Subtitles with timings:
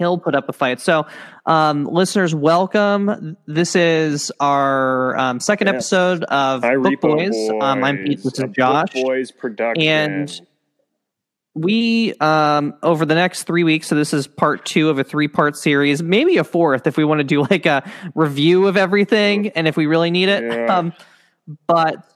[0.00, 0.80] he'll put up a fight.
[0.80, 1.06] So,
[1.44, 3.36] um, listeners, welcome.
[3.46, 5.74] This is our um, second Yes.
[5.74, 7.50] episode of Hi, Book Repo Boys.
[7.62, 8.22] Um, I'm Pete.
[8.22, 8.94] This is Book Josh.
[8.94, 9.86] Boys production.
[9.86, 10.40] And
[11.52, 15.26] we um over the next three weeks so this is part two of a three
[15.26, 17.82] part series maybe a fourth if we want to do like a
[18.14, 20.78] review of everything and if we really need it Yeah.
[20.78, 20.92] um
[21.66, 22.08] but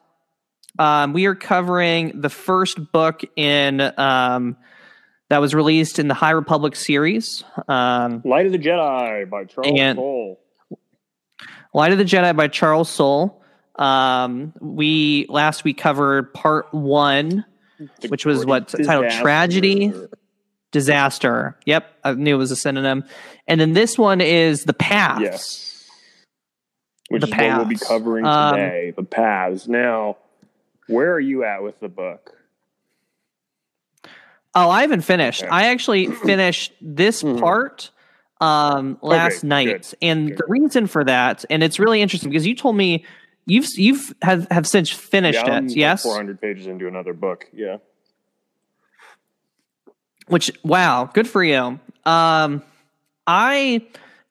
[0.78, 4.56] um we are covering the first book in um
[5.30, 9.78] that was released in the high republic series um Light of the Jedi by Charles
[9.96, 10.38] Soule.
[11.72, 13.42] light of the jedi by charles soule
[13.76, 17.44] um we last we covered part one
[18.00, 19.92] The which was what, titled Tragedy?
[20.70, 21.56] disaster.
[21.66, 23.04] Yep, I knew it was a synonym.
[23.46, 25.20] And then this one is the paths.
[25.22, 25.88] Yes.
[27.10, 27.86] Which The is what we'll be paths.
[27.88, 28.92] covering Um, today.
[28.96, 29.68] the paths.
[29.68, 30.16] Now,
[30.88, 32.33] where are you at with the book?
[34.54, 35.42] Oh, I haven't finished.
[35.42, 35.50] Okay.
[35.50, 37.40] I actually finished this Mhm.
[37.40, 37.90] part
[38.40, 39.66] um last Okay, night.
[39.66, 40.38] good, And good.
[40.38, 43.04] the reason for that, and it's really interesting because you told me
[43.46, 45.76] you've you've have, have since finished yeah, it.
[45.76, 46.02] yes.
[46.02, 47.46] 400 pages into another book.
[47.52, 47.78] Yeah.
[50.28, 51.78] Which wow, good for you.
[52.04, 52.62] Um
[53.26, 53.86] I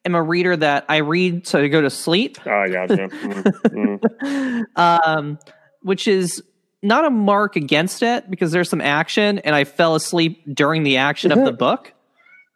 [0.06, 2.38] am a reader that I read to go to sleep.
[2.46, 2.86] Oh, yeah.
[2.90, 3.08] yeah.
[3.08, 4.66] Mm, mm.
[4.76, 5.40] um,
[5.82, 6.44] which is
[6.84, 10.98] not a mark against it because there's some action and I fell asleep during the
[10.98, 11.94] action of the book,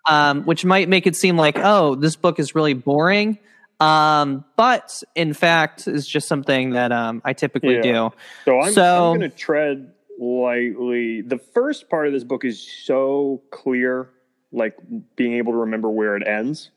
[0.07, 3.39] um, which might make it seem like, oh, this book is really boring.
[3.79, 7.81] Um, but in fact, is just something that um, I typically Yeah.
[7.81, 8.11] do.
[8.45, 11.21] So I'm, So- I'm going to tread lightly.
[11.21, 14.09] The first part of this book is so clear,
[14.51, 14.75] like
[15.15, 16.71] being able to remember where it ends.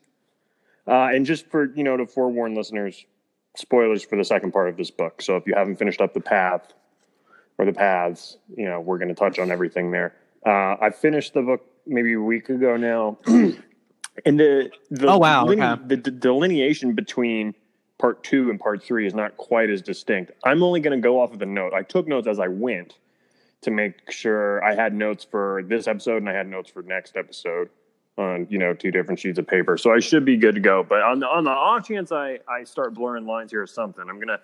[0.87, 3.05] Uh, and just for you know to forewarn listeners,
[3.55, 5.21] spoilers for the second part of this book.
[5.21, 6.73] So if you haven't finished up the path
[7.61, 10.15] or the paths, you know we're going to touch on everything there.
[10.45, 13.17] Uh, I finished the book maybe a week ago now,
[14.25, 15.81] and the the Oh, wow, line- okay.
[15.87, 17.53] the, the delineation between
[17.99, 20.31] part two and part three is not quite as distinct.
[20.43, 21.73] I'm only going to go off of the note.
[21.73, 22.97] I took notes as I went
[23.61, 27.15] to make sure I had notes for this episode and I had notes for next
[27.15, 27.69] episode
[28.17, 29.77] on you know two different sheets of paper.
[29.77, 30.81] So I should be good to go.
[30.83, 34.03] But on the on the off chance I I start blurring lines here or something,
[34.09, 34.39] I'm gonna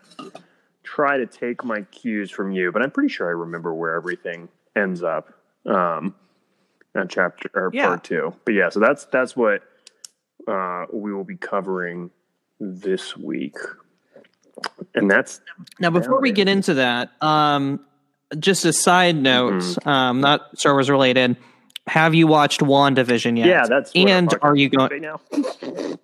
[0.87, 2.71] try to take my cues from you.
[2.71, 5.33] But I'm pretty sure I remember where everything ends up.
[5.65, 6.15] Um,
[6.95, 7.87] on chapter or Yeah.
[7.87, 8.33] part two.
[8.45, 9.61] But yeah, so that's that's what
[10.47, 12.09] uh, we will be covering
[12.59, 13.55] this week,
[14.95, 15.41] and that's
[15.79, 17.81] Now, before we get into that, um,
[18.39, 19.89] just a side note, Mm-hmm.
[19.89, 21.37] um, not Star Wars related.
[21.85, 23.47] Have you watched WandaVision yet?
[23.47, 24.89] yeah, that's and are you going?
[24.89, 25.19] right now?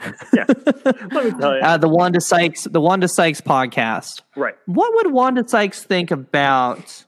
[0.34, 1.62] yeah, let me tell you.
[1.62, 4.22] uh, the Wanda Sykes, the Wanda Sykes podcast.
[4.36, 7.04] right, What would Wanda Sykes think about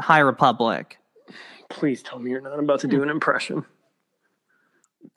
[0.00, 0.98] High Republic?
[1.68, 3.64] please tell me you're not about to do an impression.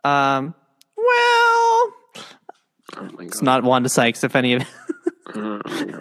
[0.03, 0.55] Um,
[0.97, 1.93] well,
[2.97, 4.23] Oh my it's not Wanda Sykes.
[4.23, 4.63] If any of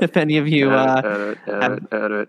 [0.00, 2.28] if any of you uh, edit, edit, edit.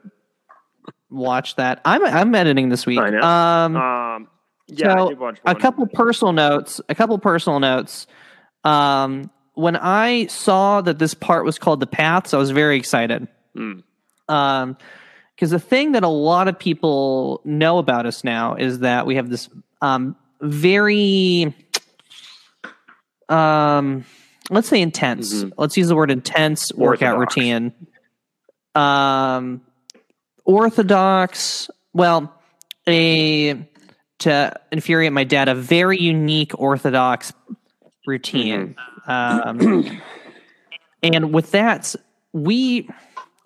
[1.09, 2.99] watch that, I'm I'm editing this week.
[2.99, 3.21] I know.
[3.21, 4.27] Um, Um,
[4.67, 5.61] yeah, I so did watch a one.
[5.61, 6.81] couple personal notes.
[6.89, 8.05] A couple personal notes.
[8.63, 13.27] Um, when I saw that this part was called the paths, I was very excited.
[13.55, 13.79] Hmm.
[14.27, 14.77] Um,
[15.35, 19.15] because the thing that a lot of people know about us now is that we
[19.15, 19.47] have this
[19.81, 21.55] um very
[23.29, 24.03] um
[24.49, 25.43] let's say intense.
[25.43, 25.53] Mhm.
[25.57, 27.73] Let's use the word intense workout routine.
[28.75, 29.61] Um,
[30.45, 31.69] orthodox.
[31.93, 32.33] Well,
[32.87, 33.65] a
[34.19, 37.31] to infuriate my dad, a very unique orthodox
[38.09, 38.75] routine.
[39.07, 40.01] Um,
[41.03, 41.95] and with that,
[42.33, 42.89] we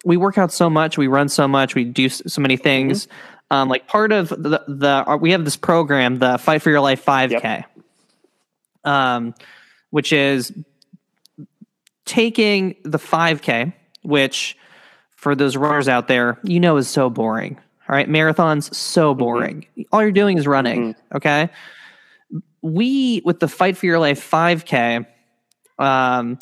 [0.05, 3.07] we work out so much, we run so much, we do so many things.
[3.51, 6.81] Um, like part of the the uh, we have this program, the Fight for Your
[6.81, 7.65] Life 5K,
[8.83, 9.35] um,
[9.91, 10.51] which is
[12.05, 14.57] taking the 5K, which
[15.15, 17.57] for those runners out there, you know is so boring.
[17.87, 19.65] All right, marathons so boring.
[19.91, 20.95] All you're doing is running.
[21.13, 21.49] Okay,
[22.63, 25.05] we with the Fight for Your Life 5K,
[25.77, 26.39] um,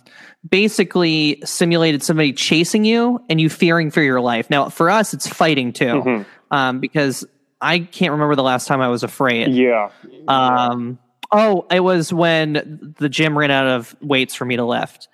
[0.47, 4.49] basically simulated somebody chasing you and you fearing for your life.
[4.49, 6.25] Now, for us, it's fighting too, Mhm.
[6.51, 7.25] um, because
[7.59, 9.49] I can't remember the last time I was afraid.
[9.49, 9.89] Yeah.
[10.27, 10.99] Um,
[11.31, 15.07] oh, it was when the gym ran out of weights for me to lift.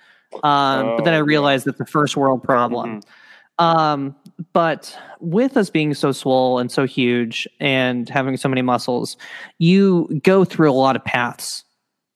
[0.43, 3.01] Um, but then I Oh, realized that the first world problem.
[3.59, 4.15] Um,
[4.53, 9.17] but with us being so swole and so huge and having so many muscles,
[9.57, 11.63] you go through a lot of paths.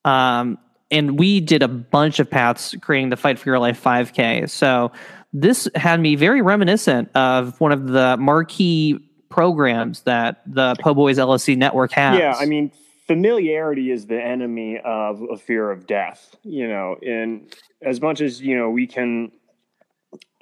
[0.04, 0.58] Um,
[0.90, 4.48] and we did a bunch of paths creating the Fight for Your Life 5K.
[4.48, 4.92] So
[5.32, 8.98] this had me very reminiscent of one of the marquee
[9.30, 12.18] programs that the Po Boys LSC network has.
[12.18, 12.70] Yeah, I mean,
[13.06, 16.36] familiarity is the enemy of a fear of death.
[16.42, 19.32] You know, and as much as you know, we can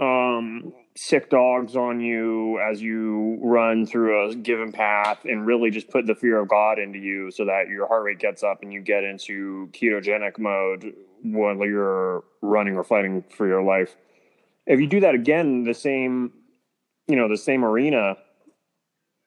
[0.00, 5.88] um, sick dogs on you as you run through a given path, and really just
[5.88, 8.72] put the fear of God into you, so that your heart rate gets up and
[8.72, 13.96] you get into ketogenic mode while you're running or fighting for your life.
[14.66, 16.32] If you do that again, the same,
[17.06, 18.16] you know, the same arena,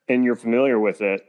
[0.08, 1.22] and you're familiar with it,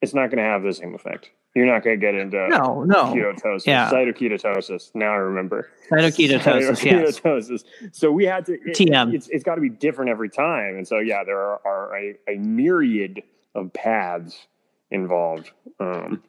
[0.00, 1.30] it's not going to have the same effect.
[1.54, 3.04] You're not going to get into no, no.
[3.14, 3.90] ketosis, Yeah.
[3.90, 4.94] cytoketosis.
[4.94, 7.18] Now I remember Cytoketosis, yes.
[7.20, 7.64] Cytoketosis.
[7.92, 8.52] So we had to.
[8.54, 9.14] It, TM.
[9.14, 12.14] It's it's got to be different every time, and so yeah, there are, are a,
[12.28, 13.22] a myriad
[13.54, 14.46] of paths
[14.90, 15.50] involved.
[15.80, 16.22] Um,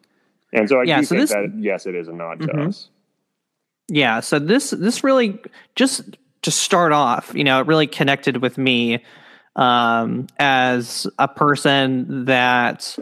[0.53, 2.47] and so I Yeah, do so think this- that yes, it is a nod to
[2.47, 2.67] Mhm.
[2.69, 2.89] us.
[3.87, 5.39] Yeah, so this this really
[5.75, 9.03] just to start off, you know, it really connected with me
[9.57, 12.97] um, as a person that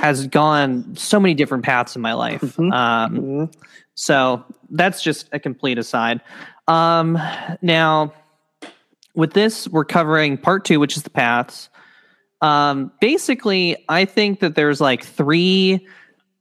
[0.00, 2.40] has gone so many different paths in my life.
[2.40, 2.72] Mhm.
[2.72, 3.50] Um,
[3.94, 6.22] so that's just a complete aside.
[6.68, 7.18] Um,
[7.60, 8.14] now,
[9.14, 11.68] with this, we're covering part two, which is the paths.
[12.40, 15.86] Um, basically, I think that there's like three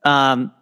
[0.06, 0.54] um,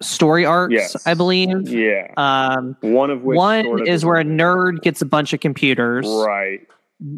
[0.00, 1.06] story arcs, Yes.
[1.06, 1.68] I believe.
[1.68, 5.34] Yeah, Um, one of which one sort of is where a nerd gets a bunch
[5.34, 6.06] of computers.
[6.08, 6.60] right.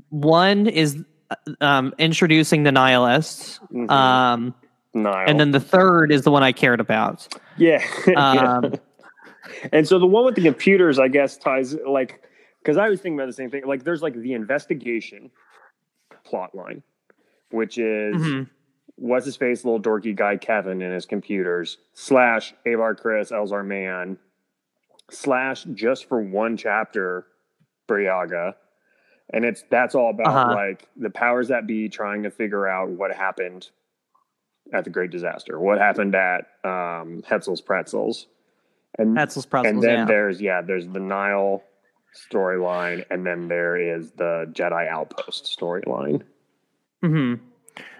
[0.09, 1.01] One is
[1.61, 3.61] um, introducing the nihilists.
[3.73, 3.89] Mhm.
[3.89, 4.55] Um,
[4.95, 5.25] Nile.
[5.29, 7.29] and then the third is the one I cared about.
[7.57, 7.85] Yeah.
[8.17, 8.75] Um,
[9.73, 12.23] and so the one with the computers, I guess, ties like
[12.63, 13.63] because I was thinking about the same thing.
[13.67, 15.31] Like, there's like the investigation
[16.25, 16.83] plot line,
[17.51, 18.49] which is Mhm.
[18.97, 24.19] what's his face, little dorky guy Kevin and his computers slash Avar Kriss Elzar Mann
[25.11, 27.27] slash just for one chapter
[27.89, 28.55] Briaga.
[29.33, 30.55] And it's that's all about Uh-huh.
[30.55, 33.71] like the powers that be trying to figure out what happened
[34.73, 38.27] at the Great Disaster, what happened at um, Hetzel's Pretzels,
[38.99, 39.75] and Hetzel's Pretzels.
[39.75, 40.05] and then yeah.
[40.05, 41.63] there's yeah, there's the Nile
[42.33, 46.23] storyline, and then there is the Jedi Outpost storyline.
[47.03, 47.35] hmm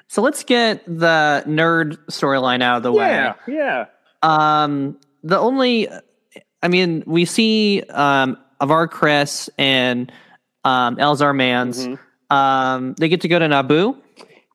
[0.09, 3.09] So let's get the nerd storyline out of the way.
[3.09, 3.85] Yeah, yeah.
[4.23, 5.89] Um, the only,
[6.63, 10.13] I mean, we see um, Avar Kriss and
[10.65, 11.87] um, Elzar Manns.
[11.87, 11.99] Mhm.
[12.35, 13.97] Um, they get to go to Naboo.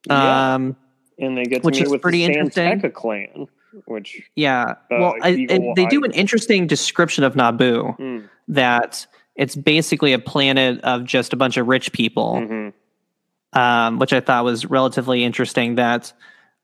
[0.08, 0.54] Yeah.
[0.56, 0.76] Um,
[1.20, 2.80] and they get to which is with pretty the interesting.
[2.80, 3.48] San Tekka clan,
[3.86, 4.64] which yeah.
[4.64, 10.14] Uh, well, I, I- they do an interesting description of Naboo mm, that it's basically
[10.14, 12.36] a planet of just a bunch of rich people.
[12.36, 12.74] mhm.
[13.54, 15.76] um, which I thought was relatively interesting.
[15.76, 16.12] That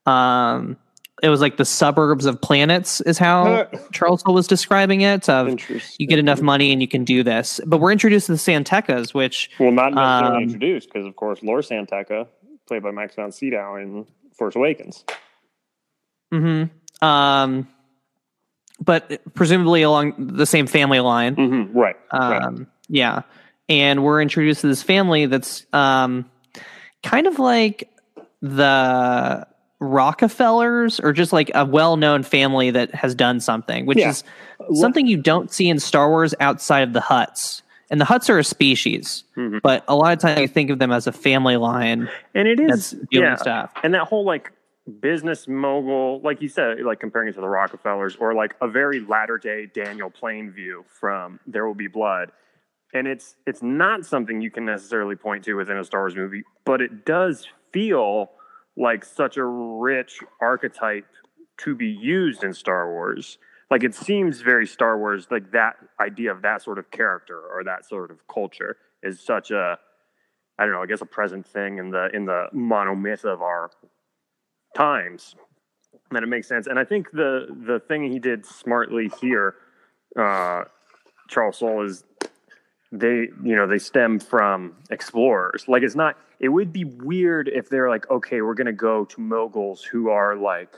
[0.06, 0.76] um,
[1.22, 5.28] it was like the suburbs of planets, is how Charles was describing it.
[5.28, 5.60] Of
[5.98, 7.60] you get enough money and you can do this.
[7.64, 11.14] But we're introduced to the San Tekkas, which well, not necessarily um, introduced because, of
[11.16, 12.26] course, Lord San Tekka,
[12.66, 14.06] played by Max von Sydow in
[14.36, 15.04] Force Awakens.
[16.32, 16.70] mhm,
[17.02, 17.68] um,
[18.80, 21.36] but presumably along the same family line.
[21.36, 21.78] Mm-hmm.
[21.78, 22.42] Right, right.
[22.42, 23.22] Um, Yeah.
[23.68, 26.28] And we're introduced to this family that's um,
[27.02, 27.88] kind of like
[28.42, 29.46] the
[29.78, 34.10] Rockefellers or just like a well known family that has done something, which Yeah.
[34.10, 34.24] is
[34.74, 37.61] something you don't see in Star Wars outside of the Hutts.
[37.92, 39.60] And the Hutts are a species, Mhm.
[39.62, 42.58] but a lot of times you think of them as a family line and it
[42.58, 43.70] is yeah, stuff.
[43.84, 44.50] and that whole like
[45.00, 49.00] business mogul, like you said, like comparing it to the Rockefellers, or like a very
[49.00, 52.32] latter day Daniel Plainview from There Will Be Blood.
[52.94, 56.44] And it's it's not something you can necessarily point to within a Star Wars movie,
[56.64, 58.30] but it does feel
[58.74, 61.04] like such a rich archetype
[61.58, 63.36] to be used in Star Wars.
[63.72, 67.64] Like it seems very Star Wars, like that idea of that sort of character or
[67.64, 69.78] that sort of culture is such a
[70.58, 73.70] I don't know, I guess a present thing in the in the monomyth of our
[74.76, 75.36] times.
[76.10, 76.66] That it makes sense.
[76.66, 79.54] And I think the the thing he did smartly here,
[80.18, 80.64] uh,
[81.30, 82.04] Charles Soule, is
[82.92, 85.64] they you know they stem from explorers.
[85.66, 86.18] Like it's not.
[86.40, 90.36] It would be weird if they're like, okay, we're gonna go to moguls who are
[90.36, 90.74] like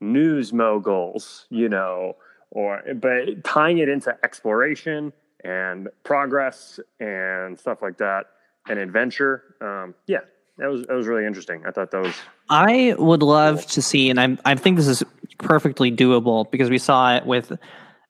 [0.00, 2.16] news moguls, you know,
[2.50, 5.12] or but tying it into exploration
[5.44, 8.26] and progress and stuff like that
[8.68, 9.42] and adventure.
[9.60, 10.20] Um, yeah,
[10.58, 11.64] that was that was really interesting.
[11.66, 12.14] I thought that was
[12.50, 15.02] I would love to see, and I'm, I think this is
[15.38, 17.52] perfectly doable because we saw it with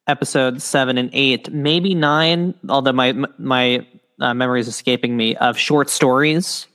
[0.07, 3.87] episode seven and eight, maybe nine, although my my
[4.21, 6.67] uh, memory is escaping me of short stories,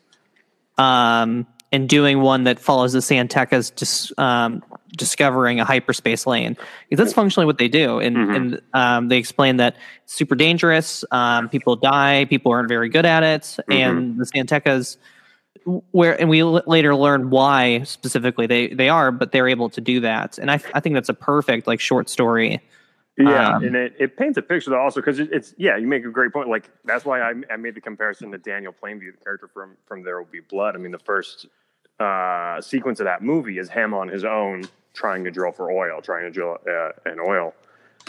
[0.77, 4.63] um, and doing one that follows the San Tekkas just um,
[4.97, 6.55] discovering a hyperspace lane.
[6.89, 8.35] Because that's functionally what they do, and Mhm.
[8.35, 11.03] and um, they explain that it's super dangerous.
[11.11, 12.25] Um, people die.
[12.25, 14.97] People aren't very good at it, and the San Tekkas
[15.91, 19.79] where and we l- later learn why specifically they they are, but they're able to
[19.81, 22.61] do that, and I I think that's a perfect like short story.
[23.15, 25.85] Yeah, Um, and it, it paints a picture though also because it, it's yeah you
[25.87, 29.11] make a great point like that's why I, I made the comparison to Daniel Plainview
[29.17, 31.45] the character from from There Will Be Blood I mean the first
[31.99, 36.01] uh, sequence of that movie is him on his own trying to drill for oil
[36.01, 37.53] trying to drill uh, an oil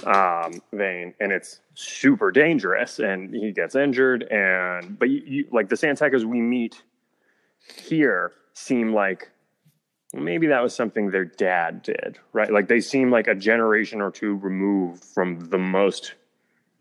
[0.04, 5.68] um, vein and it's super dangerous and he gets injured and but you, you like
[5.68, 6.82] the San Tekkas we meet
[7.86, 9.30] here seem like
[10.14, 12.52] maybe that was something their dad did, right?
[12.52, 16.14] Like they seem like a generation or two removed from the most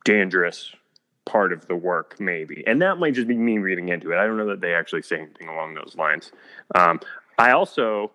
[0.05, 0.74] dangerous
[1.25, 2.63] part of the work, maybe.
[2.68, 4.18] And that might just be me reading into it.
[4.18, 6.32] I don't know that they actually say anything along those lines.
[6.75, 7.00] Um,
[7.38, 8.12] I also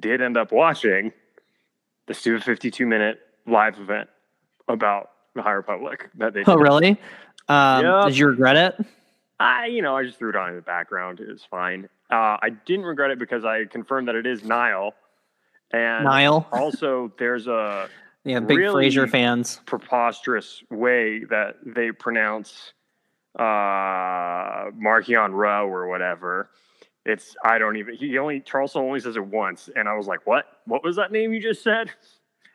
[0.00, 1.12] did end up watching
[2.06, 4.08] the stupid 52 minute live event
[4.68, 6.48] about the High Republic that they did.
[6.48, 6.98] Oh, really?
[7.48, 8.04] Um, Yep.
[8.06, 8.86] Did you regret it?
[9.40, 11.20] I, you know, I just threw it on in the background.
[11.20, 11.88] It was fine.
[12.10, 14.94] Uh, I didn't regret it because I confirmed that it is Nile.
[15.70, 16.46] And Niall?
[16.52, 17.88] also, there's a
[18.24, 19.60] Yeah, big really- Frasier fans.
[19.66, 22.72] preposterous way that they pronounce
[23.38, 26.50] uh, Marchion Ro or whatever.
[27.06, 27.94] It's I don't even.
[27.94, 30.44] He only Charleston only says it once, and I was like, "What?
[30.66, 31.90] What was that name you just said?"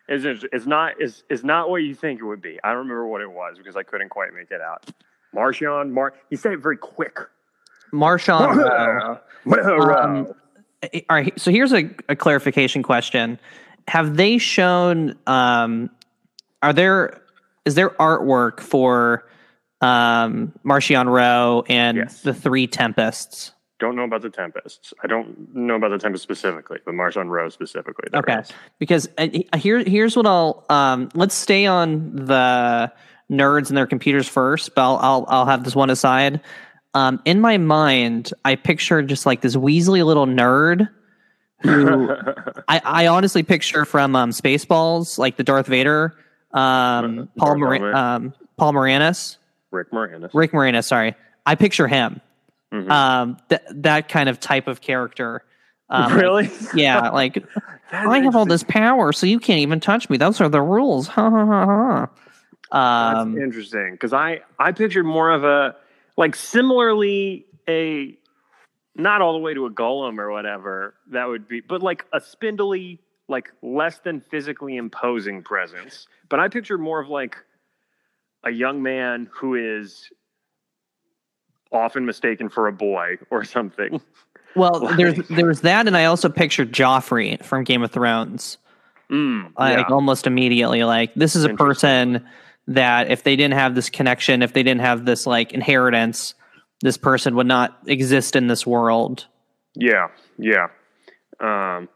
[0.10, 2.60] Is it's, not is is not what you think it would be.
[2.64, 4.86] I don't remember what it was because I couldn't quite make it out.
[5.34, 6.14] Marchion, Mar.
[6.30, 7.18] He said it very quick.
[7.94, 8.58] Marshawn.
[9.46, 9.78] Rowe.
[9.78, 9.96] Row.
[9.96, 10.28] Um,
[10.84, 11.40] All right.
[11.40, 13.40] So here's a, a clarification question:
[13.88, 15.18] Have they shown?
[15.28, 15.90] Um,
[16.62, 17.22] are there?
[17.66, 19.28] Is there artwork for
[19.82, 22.22] um, Marchion Ro and Yes.
[22.22, 23.52] the Three Tempests?
[23.80, 24.94] Don't know about the Tempests.
[25.04, 28.08] I don't know about the Tempest specifically, but Marchion Ro specifically.
[28.14, 28.40] Okay.
[28.40, 28.52] is.
[28.80, 30.66] Because uh, here, here's what I'll.
[30.70, 32.92] Um, let's stay on the
[33.32, 36.40] nerds and their computers first, but I'll I'll, I'll have this one aside.
[36.94, 40.88] Um, in my mind, I picture just like this Weasley little nerd
[41.64, 42.10] who
[42.68, 46.14] I, I honestly picture from um, Spaceballs, like the Darth Vader,
[46.52, 47.52] um, Paul
[47.96, 49.38] um, Paul Moranis,
[49.72, 50.30] Rick Moranis.
[50.34, 50.86] Rick Moranis.
[50.86, 51.16] Sorry,
[51.46, 52.22] I picture him.
[52.72, 52.90] Mhm.
[52.90, 55.44] Um, th- that kind of type of character.
[55.90, 56.52] Um, like- really?
[56.76, 57.44] yeah, like
[57.92, 60.18] I have all this power, so you can't even touch me.
[60.18, 61.08] Those are the rules.
[61.14, 62.10] Ha ha ha ha.
[62.72, 65.76] That's Um, interesting because I I pictured more of a
[66.18, 68.18] like similarly a
[68.96, 72.22] not all the way to a golem or whatever that would be, but like a
[72.22, 76.08] spindly like less than physically imposing presence.
[76.30, 77.38] But I picture more of like
[78.44, 80.10] a young man who is
[81.72, 84.02] often mistaken for a boy or something.
[84.56, 88.58] well, Like- there's there's that, and I also pictured Joffrey from Game of Thrones.
[89.10, 89.94] Mm, like yeah.
[89.94, 92.26] almost immediately like this is a person
[92.68, 96.34] that if they didn't have this connection if they didn't have this like inheritance
[96.84, 99.26] this person would not exist in this world
[99.74, 100.68] Yeah, yeah.
[101.40, 101.90] Um,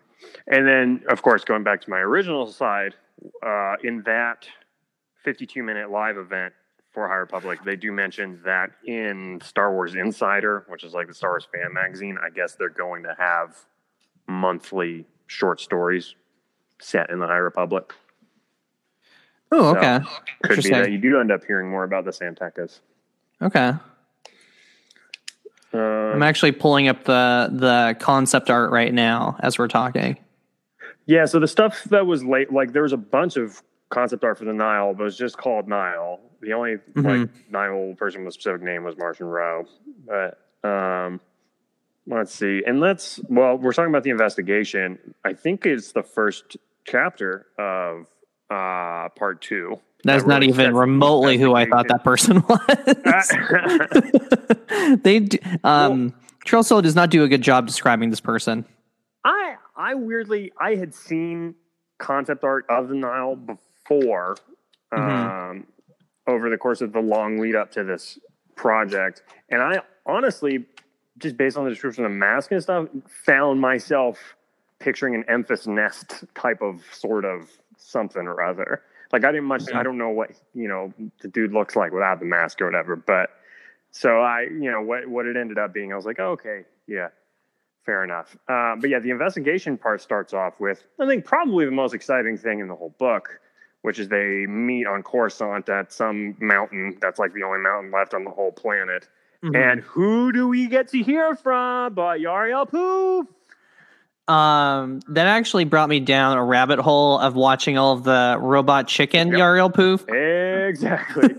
[0.48, 2.96] and then, of course, going back to my original side,
[3.46, 4.48] uh, in that
[5.24, 6.54] 52 minute live event
[6.92, 11.14] for High Republic, they do mention that in Star Wars Insider, which is like the
[11.14, 13.58] Star Wars fan magazine, I guess they're going to have
[14.28, 16.16] monthly short stories
[16.80, 17.94] set in the High Republic.
[19.52, 20.00] oh So, okay
[20.44, 22.80] Could be that you do end up hearing more about the San Tekkas.
[23.42, 23.74] okay
[25.78, 30.18] Uh, i'm actually pulling up the the concept art right now as we're talking
[31.08, 34.38] Yeah, so the stuff that was late, like there was a bunch of concept art
[34.38, 36.20] for the Nile, but it was just called Nile.
[36.42, 39.66] The only like Nile person with a specific name was Martian Rowe.
[40.06, 40.38] But
[40.70, 41.22] um,
[42.06, 45.00] let's see, and let's well, we're talking about the investigation.
[45.24, 48.08] I think it's the first chapter of
[48.50, 49.80] uh, part two.
[50.04, 52.60] That's That not really even remotely who i thought that person was.
[55.04, 55.28] They
[55.64, 56.14] um
[56.46, 58.66] Trail Soul does not do a good job describing this person.
[59.26, 61.56] I I weirdly I had seen
[61.98, 64.38] concept art of the Nile before
[64.94, 65.52] Mhm.
[65.52, 65.68] um,
[66.28, 68.18] over the course of the long lead up to this
[68.56, 70.66] project, and I honestly,
[71.18, 72.88] just based on the description of the mask and stuff,
[73.26, 74.18] found myself
[74.80, 78.84] picturing an Emphas nest type of sort of something or other.
[79.12, 79.64] Like I didn't much.
[79.74, 82.96] I don't know what you know the dude looks like without the mask or whatever,
[82.96, 83.32] but.
[83.90, 86.66] So I, you know, what what it ended up being, I was like, oh, okay,
[86.88, 87.08] yeah,
[87.88, 88.36] Fair enough.
[88.50, 92.38] Uh, but yeah, the investigation part starts off with, I think, probably the most exciting
[92.38, 93.40] thing in the whole book,
[93.82, 98.14] which is they meet on Coruscant at some mountain that's like the only mountain left
[98.14, 99.08] on the whole planet.
[99.42, 99.56] Mhm.
[99.56, 103.26] And who do we get to hear from but Yarael Poof?
[104.28, 108.88] Um, that actually brought me down a rabbit hole of watching all of the robot
[108.90, 109.40] chicken Yep.
[109.40, 110.06] Yarael Poof.
[110.70, 111.30] Exactly.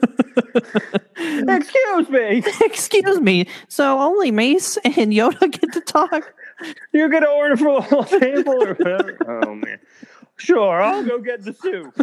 [1.54, 2.42] Excuse me.
[2.64, 3.46] Excuse me.
[3.68, 6.32] So only Mace and Yoda get to talk.
[6.92, 9.42] You get to order for the whole table or whatever.
[9.44, 9.78] Oh man.
[10.36, 11.94] Sure, I'll go get the soup.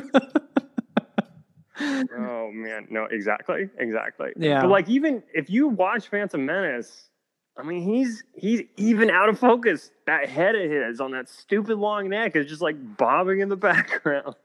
[1.79, 4.29] oh man, no, exactly, exactly.
[4.37, 4.61] Yeah.
[4.61, 7.09] But like, even if you watch Phantom Menace,
[7.57, 9.91] I mean, he's he's even out of focus.
[10.05, 13.55] That head of his on that stupid long neck is just like bobbing in the
[13.71, 14.35] background.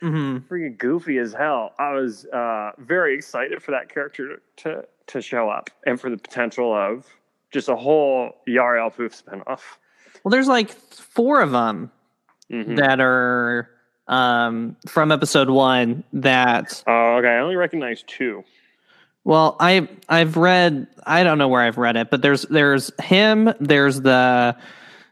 [0.00, 1.72] hmm Freaking goofy as hell.
[1.78, 6.16] I was uh, very excited for that character to to show up and for the
[6.16, 7.06] potential of
[7.50, 9.60] just a whole Yarael Poof spinoff.
[10.22, 11.90] Well, there's like four of them
[12.50, 12.76] Mhm.
[12.76, 13.68] that are
[14.08, 17.28] um, from episode one that Oh, okay.
[17.28, 18.44] I only recognize two.
[19.24, 23.52] Well, I I've read I don't know where I've read it, but there's there's him,
[23.58, 24.56] there's the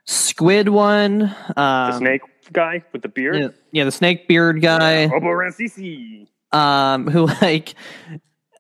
[0.05, 1.23] squid one,
[1.57, 3.37] um, The snake guy with the beard.
[3.37, 6.27] yeah, yeah, the snake beard guy, Rancisi.
[6.53, 7.75] um, who like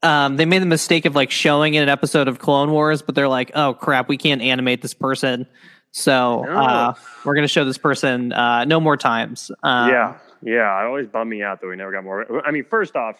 [0.02, 3.14] um, they made the mistake of like showing in an episode of Clone Wars, but
[3.14, 5.46] they're like, oh crap, we can't animate this person,
[5.90, 6.94] so uh,
[7.24, 9.50] we're gonna show this person uh, no more times.
[9.62, 10.80] Um, yeah, yeah.
[10.82, 12.46] It always bummed me out that we never got more.
[12.46, 13.16] I mean, first off,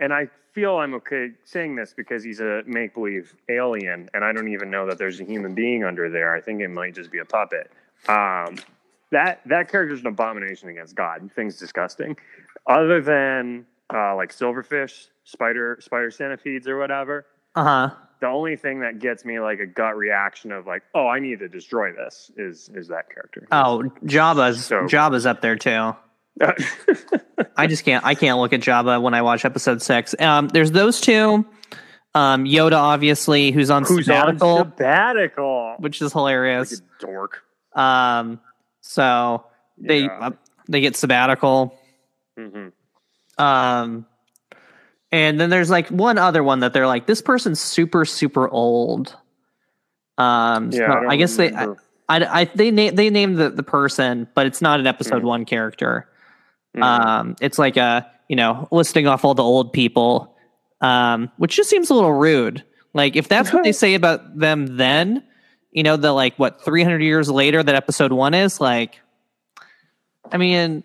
[0.00, 4.32] and I feel I'm okay saying this because he's a make believe alien, and I
[4.32, 6.34] don't even know that there's a human being under there.
[6.34, 7.70] I think it might just be a puppet.
[8.08, 8.56] Um,
[9.10, 11.30] that that character's an abomination against God.
[11.34, 12.16] Thing's disgusting.
[12.66, 17.26] Other than uh, like silverfish, spider, spider centipedes, or whatever.
[17.54, 17.90] uh huh.
[18.20, 21.38] The only thing that gets me like a gut reaction of like, oh, I need
[21.38, 23.46] to destroy this is is that character.
[23.52, 25.94] Oh, Jabba's So- Jabba's up there too.
[27.56, 28.04] I just can't.
[28.04, 30.14] I can't look at Jabba when I watch episode six.
[30.18, 31.46] Um, there's those two.
[32.14, 35.76] Um, Yoda, obviously, who's on Who's sabbatical, on sabbatical?
[35.78, 36.80] which is hilarious.
[37.00, 37.42] dork.
[37.74, 38.40] Um,
[38.80, 39.44] so
[39.76, 40.18] they Yeah.
[40.20, 40.30] uh,
[40.68, 41.78] they get sabbatical.
[42.38, 42.72] Mhm.
[43.38, 44.06] Um,
[45.12, 49.16] and then there's like one other one that they're like, this person's super super old.
[50.16, 51.52] Um, so Yeah, I, don't guess they.
[51.52, 51.66] I.
[52.10, 55.26] I, I they na- they named the, the person, but it's not an episode Mhm.
[55.26, 56.08] one character.
[56.76, 56.82] Mhm.
[56.82, 60.36] Um, it's like a you know listing off all the old people,
[60.80, 62.64] um, which just seems a little rude.
[62.94, 65.22] Like if that's what they say about them, then
[65.72, 69.00] you know the like what three hundred years later that episode one is like.
[70.30, 70.84] I mean,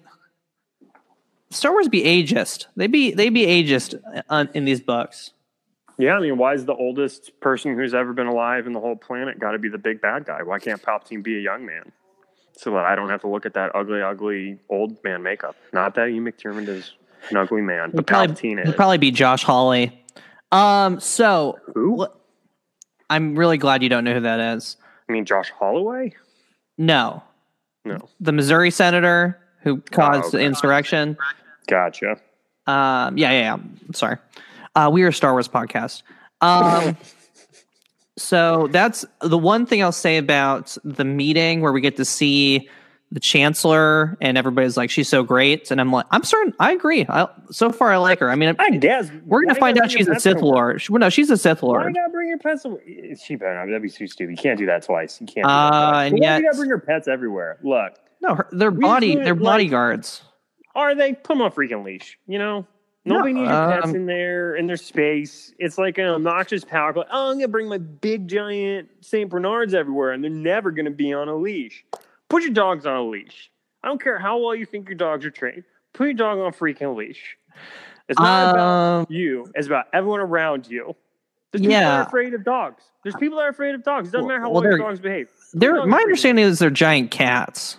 [1.50, 2.67] Star Wars be ageist.
[2.78, 5.32] They be they be ageist uh, in these books.
[5.98, 8.96] yeah, I mean, why is the oldest person who's ever been alive in the whole
[8.96, 10.43] planet got to be the big bad guy?
[10.43, 11.91] Why can't Palpatine be a young man?
[12.56, 15.56] So that I don't have to look at that ugly, ugly old man makeup.
[15.74, 16.94] Not that Ian McDiarmid is
[17.30, 20.00] an ugly man, but probably, Palpatine would probably be Josh Hawley.
[20.52, 22.04] Um, so Who?
[22.04, 22.16] wh-
[23.10, 24.78] I'm really glad you don't know who that is.
[25.10, 26.13] I mean, Josh Holloway?
[26.78, 27.24] No,
[27.86, 27.98] No.
[28.20, 30.46] the Missouri senator who caused the okay.
[30.46, 31.18] insurrection.
[31.68, 32.18] Gotcha.
[32.68, 33.58] Um, yeah, yeah, yeah.
[33.94, 34.18] Sorry.
[34.76, 36.04] Uh, we are a Star Wars podcast.
[36.42, 36.98] Um,
[38.17, 42.69] so that's the one thing I'll say about the meeting where we get to see
[43.12, 45.69] the chancellor and everybody's like, she's so great.
[45.69, 47.06] And I'm like, I'm certain, I agree.
[47.08, 48.32] I, so far, I like her.
[48.32, 49.12] I mean, I guess.
[49.26, 50.82] we're going to find out she's a Sith Lord.
[50.82, 51.86] She- well, no, she's a Sith Lord.
[51.88, 52.65] you gotta bring your pets?
[52.65, 53.15] away?
[53.23, 53.65] She better not.
[53.67, 54.32] That'd be too stupid.
[54.32, 55.21] You can't do that twice.
[55.21, 55.45] You can't.
[55.45, 57.60] Uh, and Why yet- you gotta bring your pets everywhere?
[57.62, 60.23] Look, No, her, they're body, they're like- bodyguards.
[60.73, 61.13] are they?
[61.13, 62.17] Put them on a freaking leash.
[62.26, 62.65] You know,
[63.06, 65.54] No, nobody needs your pets um, in there in their space.
[65.60, 66.94] It's like an obnoxious power.
[66.94, 70.89] Like, oh, I'm gonna bring my big giant Saint Bernards everywhere, and they're never gonna
[70.89, 71.84] be on a leash.
[72.30, 73.52] Put your dogs on a leash.
[73.84, 75.63] I don't care how well you think your dogs are trained.
[75.94, 77.38] Put your dog on a freaking leash.
[78.08, 79.52] It's not about Um, you.
[79.56, 80.96] It's about everyone around you.
[81.52, 82.00] There's people that Yeah.
[82.00, 82.84] are afraid of dogs.
[83.04, 84.08] There's people that are afraid of dogs.
[84.08, 85.30] It doesn't Well- matter how well, well, your dogs behave.
[85.54, 87.78] they're, dogs my understanding is they're giant cats.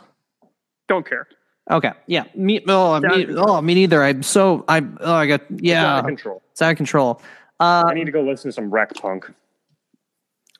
[0.87, 1.27] Don't care.
[1.71, 1.93] Okay.
[2.07, 2.25] Yeah.
[2.35, 2.63] Me.
[2.69, 4.03] Oh, me, oh, me neither.
[4.03, 4.65] I'm so.
[4.69, 4.83] I.
[5.01, 5.41] Oh, I got.
[5.43, 5.99] It's out Yeah.
[6.01, 6.43] of control.
[6.53, 7.23] It's out of control.
[7.61, 9.33] Uh, I need to go listen to some wreck punk.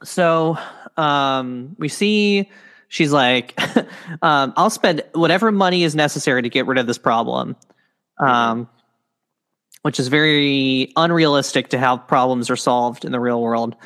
[0.03, 0.57] so,
[0.97, 2.49] um, we see
[2.89, 3.59] she's like,
[4.23, 7.57] um, I'll spend whatever money is necessary to get rid of this problem.
[8.19, 8.69] Um,
[9.83, 13.77] which is very unrealistic to how problems are solved in the real world.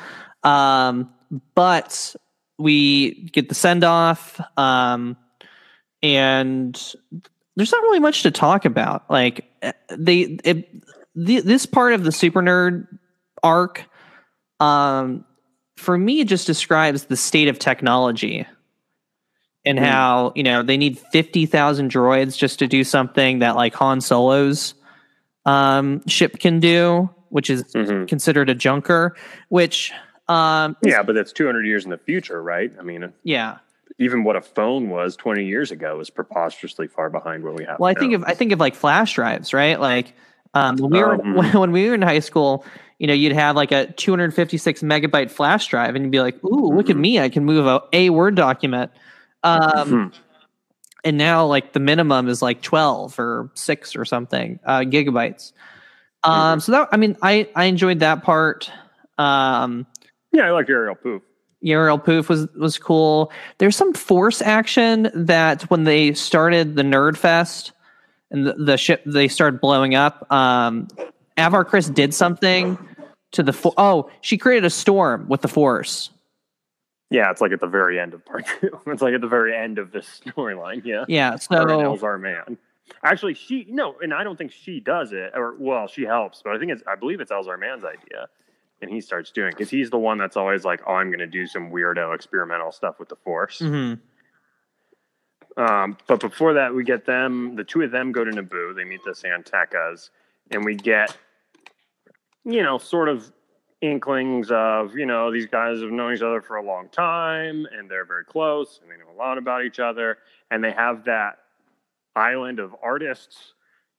[0.43, 1.09] Um,
[1.55, 2.15] but
[2.57, 4.39] we get the send off.
[4.57, 5.17] Um,
[6.03, 6.73] and
[7.55, 9.09] there's not really much to talk about.
[9.09, 10.69] Like eh, they, it,
[11.15, 12.87] the, this part of the super nerd
[13.43, 13.83] arc,
[14.59, 15.25] um,
[15.77, 18.45] for me, it just describes the state of technology
[19.65, 19.85] and Hmm.
[19.85, 23.99] how you know they need fifty thousand droids just to do something that like Han
[24.01, 24.73] Solo's
[25.45, 28.07] um, ship can do, which is Mhm.
[28.07, 29.15] considered a junker.
[29.49, 29.91] Which,
[30.27, 32.71] um, Yeah, but that's 200 years in the future, right?
[32.77, 33.57] I mean, yeah.
[33.99, 37.79] Even what a phone was 20 years ago is preposterously far behind what we have.
[37.79, 37.99] Well, I now.
[37.99, 39.79] think of I think of like flash drives, right?
[39.79, 40.13] Like
[40.55, 42.65] Um, when we were Um, when we were in high school,
[42.97, 46.73] you know, you'd have like a 256 megabyte flash drive, and you'd be like, "Ooh,
[46.75, 46.99] look at Mhm.
[46.99, 47.19] me!
[47.19, 48.89] I can move a, a Word document."
[49.43, 50.19] Um, Hmm.
[51.03, 55.53] and now like the minimum is like 12 or 6 or something uh, gigabytes.
[56.23, 58.71] Um, so that I mean, I I enjoyed that part.
[59.17, 59.85] Um,
[60.31, 61.21] Yeah, I like Ariel Poof.
[61.61, 63.31] Uriel Poof was was cool.
[63.57, 67.73] There's some force action that when they started the Nerd Fest
[68.31, 70.31] and the, the ship they started blowing up.
[70.31, 70.87] Um,
[71.37, 72.77] Avar Kriss did something
[73.31, 76.09] to the fo- oh she created a storm with the force.
[77.09, 78.79] Yeah, it's like at the very end of part two.
[78.87, 80.85] It's like at the very end of this storyline.
[80.85, 81.05] Yeah.
[81.07, 82.57] Yeah, so Elzar Mann.
[83.03, 86.55] Actually, she no, and I don't think she does it, or well, she helps, but
[86.55, 88.27] I think it's I believe it's Elzar Mann's idea,
[88.81, 91.27] and he starts doing because he's the one that's always like, oh, I'm going to
[91.27, 93.59] do some weirdo experimental stuff with the Force.
[93.59, 93.99] mhm.
[95.57, 97.55] Um, but before that, we get them.
[97.55, 98.75] The two of them go to Naboo.
[98.75, 100.09] They meet the San Tekkas,
[100.51, 101.17] and we get,
[102.45, 103.29] you know, sort of
[103.81, 107.89] inklings of, you know, these guys have known each other for a long time, and
[107.89, 111.39] they're very close, and they know a lot about each other, and they have that
[112.15, 113.53] island of artists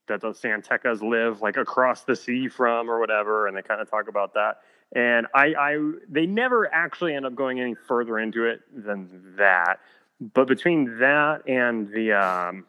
[0.08, 3.80] that the San Tekkas live like across the sea from, or whatever, and they kind
[3.80, 4.58] of talk about that.
[4.94, 9.78] And I, I, they never actually end up going any further into it than that
[10.20, 12.66] but between that and the um,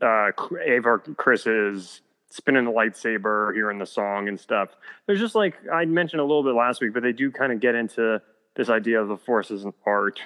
[0.00, 0.30] uh,
[0.66, 4.70] Avar Kriss's spinning the lightsaber, hearing the song and stuff,
[5.06, 7.60] there's just like I mentioned a little bit last week, but they do kind of
[7.60, 8.20] get into
[8.54, 10.20] this idea of the force as an art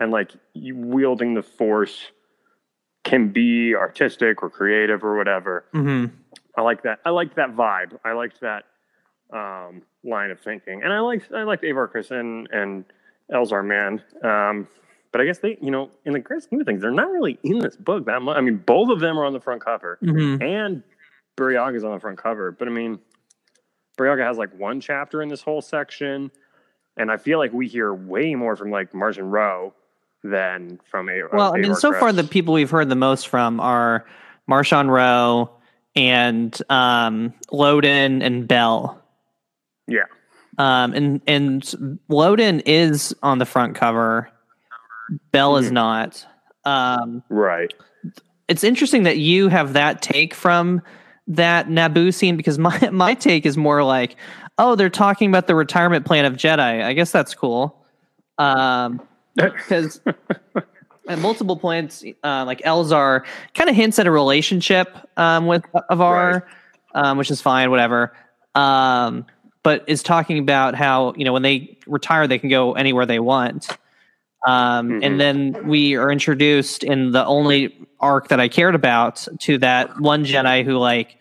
[0.00, 2.10] and like wielding the force
[3.04, 5.66] can be artistic or creative or whatever.
[5.74, 6.10] Mhm.
[6.56, 7.00] I like that.
[7.04, 7.98] I liked that vibe.
[8.02, 8.64] I liked that
[9.32, 12.84] um, line of thinking, and I liked I liked Avar Kriss and and
[13.32, 14.02] Elzar Mann.
[14.22, 14.68] Um,
[15.12, 17.38] but I guess they, you know, in the grand scheme of things, they're not really
[17.44, 18.36] in this book that much.
[18.36, 20.42] I mean, both of them are on the front cover, Mhm.
[20.42, 20.82] and
[21.36, 22.50] Buryaga is on the front cover.
[22.50, 22.98] But I mean,
[23.98, 26.30] Buryaga has like one chapter in this whole section,
[26.96, 29.72] and I feel like we hear way more from like Martian Rowe
[30.22, 31.22] than from A.
[31.32, 34.04] Well, I mean, Avar so far the people we've heard the most from are
[34.50, 35.50] Marshawn Rowe
[35.94, 39.00] and um, Loden and Bell.
[39.86, 40.04] Yeah,
[40.58, 41.62] Um, and and
[42.10, 44.28] Loden is on the front cover.
[45.32, 45.72] Bell is Mhm.
[45.72, 46.26] not.
[46.64, 47.72] Um, right.
[48.48, 50.80] it's interesting that you have that take from
[51.26, 54.16] that Naboo scene because my my take is more like,
[54.58, 56.82] oh, they're talking about the retirement plan of Jedi.
[56.82, 57.84] I guess that's cool.
[58.38, 59.00] Um,
[59.36, 60.00] because
[61.08, 66.46] at multiple points, uh, like Elzar kind of hints at a relationship um, with Avar,
[66.94, 68.14] um, which is fine, whatever.
[68.54, 69.26] Um,
[69.64, 73.18] but is talking about how you know when they retire, they can go anywhere they
[73.18, 73.68] want.
[74.46, 75.04] Um, Mhm.
[75.04, 79.98] And then we are introduced in the only arc that I cared about to that
[80.00, 81.16] one Jedi who like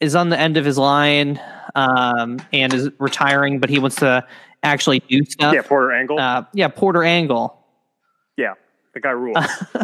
[0.00, 1.40] is on the end of his line
[1.76, 4.26] um, and is retiring, but he wants to
[4.64, 5.54] actually do stuff.
[5.54, 6.18] yeah, Porter Engle.
[6.18, 7.56] Uh, yeah, Porter Engle.
[8.36, 8.54] yeah,
[8.94, 9.36] the guy rules.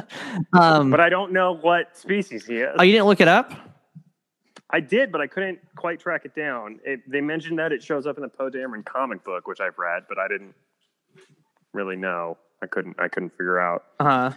[0.52, 2.74] um, but I don't know what species he is.
[2.78, 3.52] oh, you didn't look it up?
[4.70, 6.78] I did, but I couldn't quite track it down.
[6.84, 9.78] It, they mentioned that it shows up in the Poe Dameron comic book, which I've
[9.78, 10.54] read, but I didn't
[11.72, 12.36] really know.
[12.62, 12.96] I couldn't.
[12.98, 13.84] I couldn't figure out.
[14.00, 14.30] Uh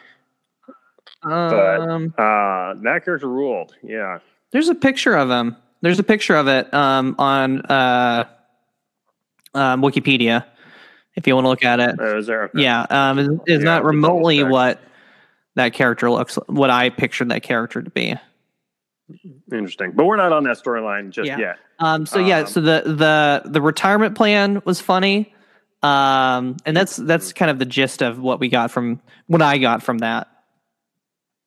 [1.23, 1.29] huh.
[1.29, 3.75] Um, Uh, that character ruled.
[3.83, 4.19] Yeah.
[4.51, 5.55] there's a picture of him.
[5.81, 8.25] There's a picture of it um, on uh,
[9.55, 10.45] um, Wikipedia.
[11.15, 12.43] If you want to look at it, Uh, is there?
[12.45, 12.61] okay.
[12.61, 14.79] yeah, um, it's, it's Yeah, not remotely what
[15.55, 18.15] that character looks, what I pictured that character to be.
[19.51, 19.91] Interesting.
[19.93, 21.37] But we're not on that storyline just Yeah.
[21.37, 21.57] yet.
[21.79, 25.33] Um, so yeah, Um, so the the the retirement plan was funny,
[25.83, 29.57] um, and that's that's kind of the gist of what we got from what I
[29.57, 30.27] got from that.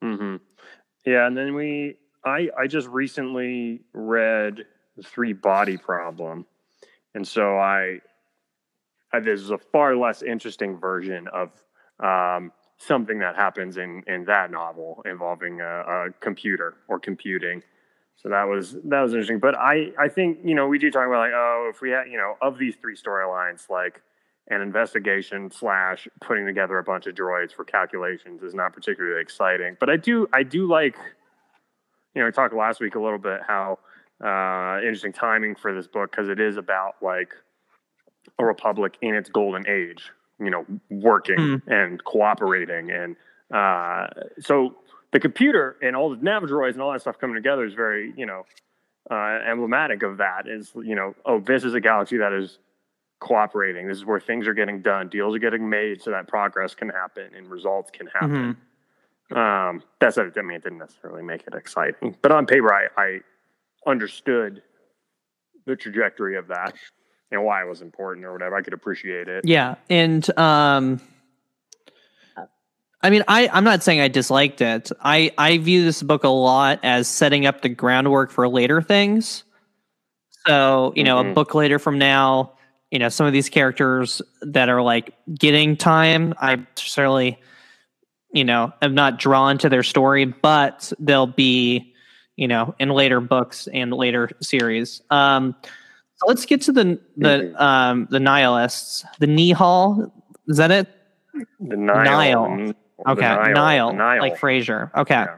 [0.02, 0.36] hmm
[1.04, 1.96] Yeah, and then we.
[2.24, 4.64] I I just recently read
[4.96, 6.46] the Three Body Problem,
[7.14, 8.00] and so I.
[9.12, 11.50] I this is a far less interesting version of
[12.02, 17.62] um, something that happens in in that novel involving a, a computer or computing.
[18.16, 19.38] So that was that was interesting.
[19.38, 22.04] But I I think you know we do talk about like oh if we had
[22.10, 24.02] you know of these three storylines like
[24.48, 29.76] an investigation slash putting together a bunch of droids for calculations is not particularly exciting.
[29.80, 30.96] But I do I do like
[32.14, 33.78] you know we talked last week a little bit how
[34.24, 37.34] uh, interesting timing for this book because it is about like
[38.38, 40.10] a republic in its golden age
[40.40, 41.72] you know working Hmm.
[41.72, 43.16] and cooperating and
[43.52, 44.08] uh,
[44.40, 44.76] so
[45.12, 48.26] the computer and all the navidroids and all that stuff coming together is very you
[48.26, 48.44] know
[49.10, 52.58] uh, emblematic of that is you know oh this is a galaxy that is
[53.20, 53.88] cooperating.
[53.88, 55.08] This is where things are getting done.
[55.08, 58.56] Deals are getting made so that progress can happen and results can happen.
[59.34, 63.20] Um, that's i mean, it didn't necessarily make it exciting, but on paper, I, I
[63.86, 64.62] understood
[65.64, 66.74] the trajectory of that
[67.42, 68.56] why it was important or whatever.
[68.56, 69.44] I could appreciate it.
[69.46, 71.00] Yeah, and um,
[73.02, 74.90] I mean, I I'm not saying I disliked it.
[75.02, 79.44] I I view this book a lot as setting up the groundwork for later things.
[80.46, 81.30] So you know, Mhm.
[81.30, 82.52] a book later from now,
[82.90, 87.38] you know, some of these characters that are like getting time, I necessarily,
[88.32, 91.94] you know, am not drawn to their story, but they'll be,
[92.36, 95.02] you know, in later books and later series.
[95.10, 95.54] Um,
[96.26, 97.60] let's get to the the Mhm.
[97.60, 99.04] um the nihilists.
[99.18, 100.10] The Nihal,
[100.48, 100.88] is that it?
[101.60, 102.04] The Nile.
[102.04, 102.56] Nile.
[102.66, 104.20] the Okay, Nile, Nile, the Nile.
[104.22, 104.94] like Frasier.
[104.94, 105.36] Okay, Yeah.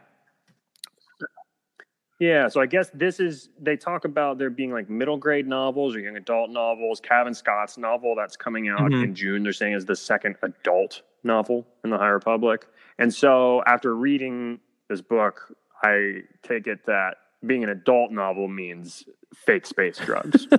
[2.19, 5.95] Yeah, so I guess this is they talk about there being like middle grade novels
[5.95, 6.99] or young adult novels.
[7.01, 9.05] Cavan Scott's novel that's coming out Mhm.
[9.05, 12.67] in June, they're saying is the second adult novel in the High Republic.
[12.99, 19.05] And so after reading this book, I take it that being an adult novel means
[19.35, 20.47] fake space drugs.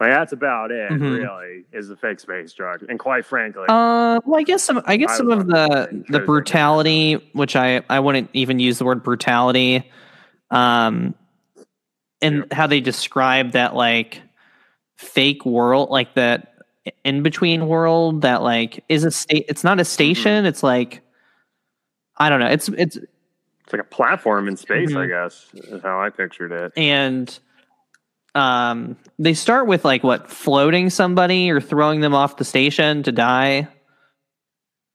[0.00, 1.18] like that's about it, Mhm.
[1.18, 2.84] really, is the fake space drugs.
[2.88, 4.80] And quite frankly, Uh, well, I guess some.
[4.86, 8.84] I guess I some of the the brutality, which I I wouldn't even use the
[8.84, 9.90] word brutality,
[10.50, 11.14] um,
[12.22, 12.54] and Yeah.
[12.56, 14.22] how they describe that like
[14.96, 16.54] fake world, like that
[17.04, 19.46] in between world that like is a state.
[19.48, 20.46] It's not a station.
[20.46, 21.00] It's like
[22.16, 22.46] I don't know.
[22.48, 22.98] It's it's
[23.68, 25.08] it's like a platform in space, I Mhm.
[25.08, 26.72] guess, is how I pictured it.
[26.76, 27.38] and
[28.34, 33.10] um they start with like what floating somebody or throwing them off the station to
[33.12, 33.68] die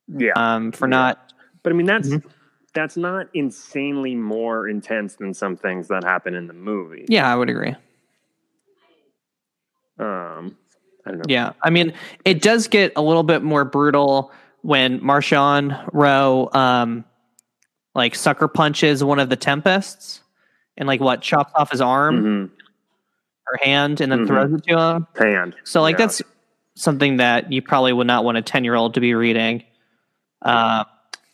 [0.08, 0.32] Yeah.
[0.36, 0.90] um for Yeah.
[0.98, 1.34] not
[1.64, 2.24] But I mean, that's Mhm.
[2.74, 7.06] that's not insanely more intense than some things that happen in the movie.
[7.10, 7.76] yeah i would agree
[10.00, 10.58] Um,
[11.06, 11.24] I don't know.
[11.28, 11.94] Yeah, I mean,
[12.26, 14.32] it does get a little bit more brutal
[14.64, 17.06] when Marshawn Rowe, um,
[17.96, 20.22] like sucker punches one of the Tempests,
[20.78, 22.50] and like what chops off his arm Mhm.
[23.52, 24.28] or hand, and then Mhm.
[24.28, 25.08] throws it to him.
[25.18, 25.56] Hand.
[25.64, 26.06] So like Yeah.
[26.06, 26.22] that's
[26.76, 29.64] something that you probably would not want a ten year old to be reading.
[30.42, 30.84] Uh,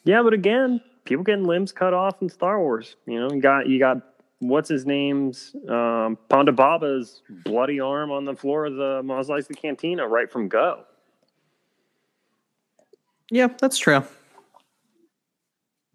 [0.04, 2.96] Yeah, but again, people getting limbs cut off in Star Wars.
[3.06, 3.98] You know, you got you got
[4.40, 9.56] what's his name's um, Ponda Baba's bloody arm on the floor of the Mos Eisley
[9.56, 10.84] Cantina right from go.
[13.32, 14.04] yeah, that's true.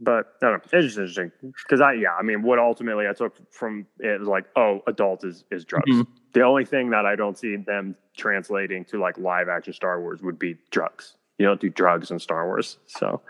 [0.05, 0.79] But I don't know.
[0.79, 1.33] It's just interesting
[1.67, 5.25] because I yeah I mean what ultimately I took from it was like oh adult
[5.25, 5.91] is is drugs.
[5.91, 6.07] Mhm.
[6.33, 10.23] The only thing that I don't see them translating to like live action Star Wars
[10.23, 11.17] would be drugs.
[11.39, 12.79] You don't do drugs in Star Wars.
[12.87, 13.21] So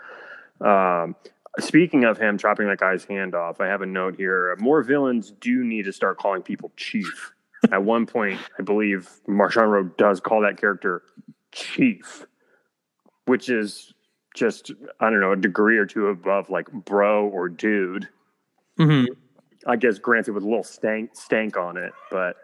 [0.61, 1.15] um,
[1.59, 4.55] speaking of him chopping that guy's hand off, I have a note here.
[4.59, 7.31] More villains do need to start calling people chief.
[7.71, 11.01] At one point, I believe Marshawn Rowe does call that character
[11.51, 12.27] chief,
[13.25, 13.94] which is
[14.35, 18.07] just I don't know a degree or two above like bro or dude.
[18.77, 19.05] hmm
[19.65, 22.35] I guess granted with a little stank stank on it, but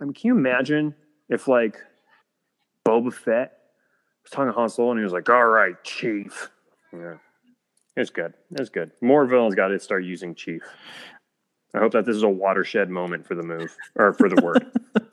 [0.00, 0.94] I mean, can you imagine
[1.28, 1.78] if like
[2.86, 3.52] Boba Fett
[4.22, 6.50] was talking to Han Solo and he was like, "All right, Chief."
[6.92, 7.14] Yeah,
[7.96, 8.34] it's good.
[8.52, 8.92] It's good.
[9.00, 10.62] More villains got to start using Chief.
[11.74, 14.66] I hope that this is a watershed moment for the move or for the word.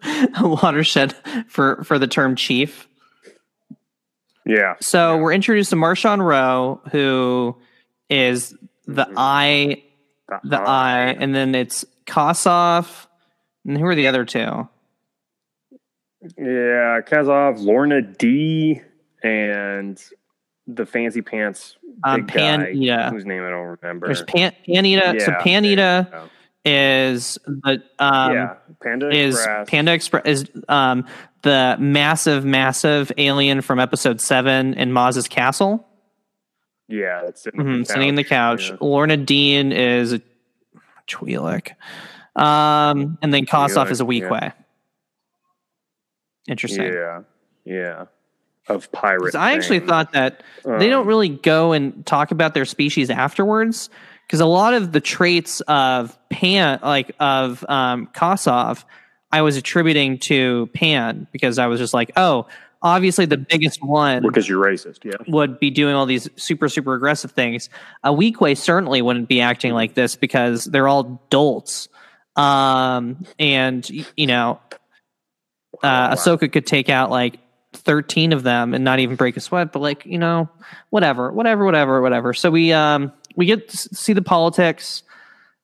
[0.40, 1.16] a watershed
[1.48, 2.88] for for the term chief.
[4.48, 4.76] Yeah.
[4.80, 5.22] So Yeah.
[5.22, 7.58] we're introduced to Marshawn Rowe, who
[8.10, 8.56] is
[8.86, 9.14] the Mhm.
[9.18, 9.84] eye
[10.44, 13.08] the eye, and then it's Kassav.
[13.66, 14.68] And who are the other two?
[16.38, 18.82] Yeah, Kassav, Lourna Dee,
[19.24, 20.02] and
[20.68, 23.10] the fancy pants Um, Pan Eyta.
[23.12, 24.08] whose name I don't remember.
[24.08, 25.22] There's Pan Panita.
[25.22, 26.30] so Yeah, Pan Eyta there you
[26.68, 29.70] is the um, yeah, Panda is Express.
[29.70, 31.06] Panda Express is um
[31.44, 35.88] the massive massive alien from episode seven in Maz's castle.
[36.88, 38.70] Yeah, that's sitting, hmm the sitting in the couch.
[38.70, 38.78] Yeah.
[38.82, 40.22] Lorna Dean is a
[41.08, 41.72] Twi'lek.
[42.36, 44.42] Um, and then Kassav is a Weequay.
[44.42, 44.52] yeah.
[46.48, 46.94] Interesting.
[46.94, 47.22] Yeah,
[47.66, 48.06] yeah.
[48.70, 49.36] Of pirates.
[49.36, 53.90] I actually thought that they don't Um, really go and talk about their species afterwards
[54.28, 58.84] because a lot of the traits of Pan, like of um, Kassav,
[59.32, 62.48] I was attributing to Pan because I was just like, oh,
[62.82, 65.04] obviously the biggest one because you're racist.
[65.04, 65.16] Yeah.
[65.28, 67.70] would be doing all these super super aggressive things.
[68.04, 71.88] A Weequay certainly wouldn't be acting like this because they're all dolts.
[72.36, 74.60] Um, and you know,
[75.76, 76.14] uh, Wow.
[76.14, 77.40] Ahsoka could take out like
[77.74, 80.50] 13 of them and not even break a sweat, but like, you know,
[80.90, 82.34] whatever, whatever, whatever, whatever.
[82.34, 85.04] So we, um, we get to see the politics.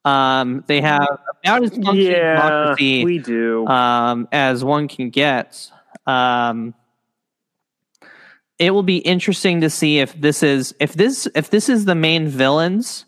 [0.06, 1.08] Um, they have
[1.44, 3.66] about as much Yeah, democracy we do.
[3.68, 5.70] um, as one can get.
[6.08, 6.74] Um,
[8.60, 11.96] it will be interesting to see if this is if this if this is the
[11.96, 13.06] main villains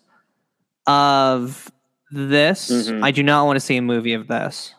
[0.87, 1.71] of
[2.11, 2.71] this.
[2.71, 3.03] Mhm.
[3.03, 4.73] I do not want to see a movie of this.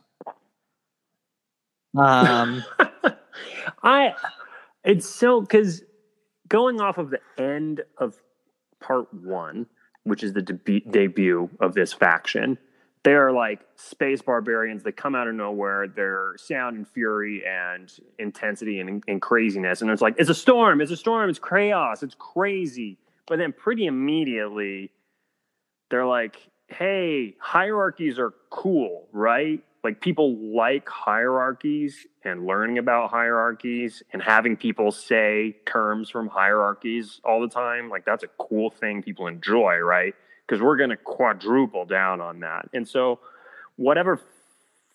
[1.96, 2.62] Um,
[3.82, 4.14] I
[4.84, 5.82] it's so because
[6.48, 8.16] going off of the end of
[8.80, 9.66] part one,
[10.06, 12.56] which is the deb- debut of this faction,
[13.02, 14.82] they're like space barbarians.
[14.84, 15.86] That come out of nowhere.
[15.88, 20.80] They're sound and fury and intensity and, and craziness, and it's like it's a storm,
[20.80, 22.98] it's a storm, it's chaos, it's crazy.
[23.26, 24.92] But then pretty immediately,
[25.90, 34.02] they're like, "Hey, hierarchies are cool, right?" like people like hierarchies and learning about hierarchies
[34.12, 39.00] and having people say terms from hierarchies all the time like that's a cool thing
[39.00, 43.20] people enjoy right because we're going to quadruple down on that and so
[43.76, 44.20] whatever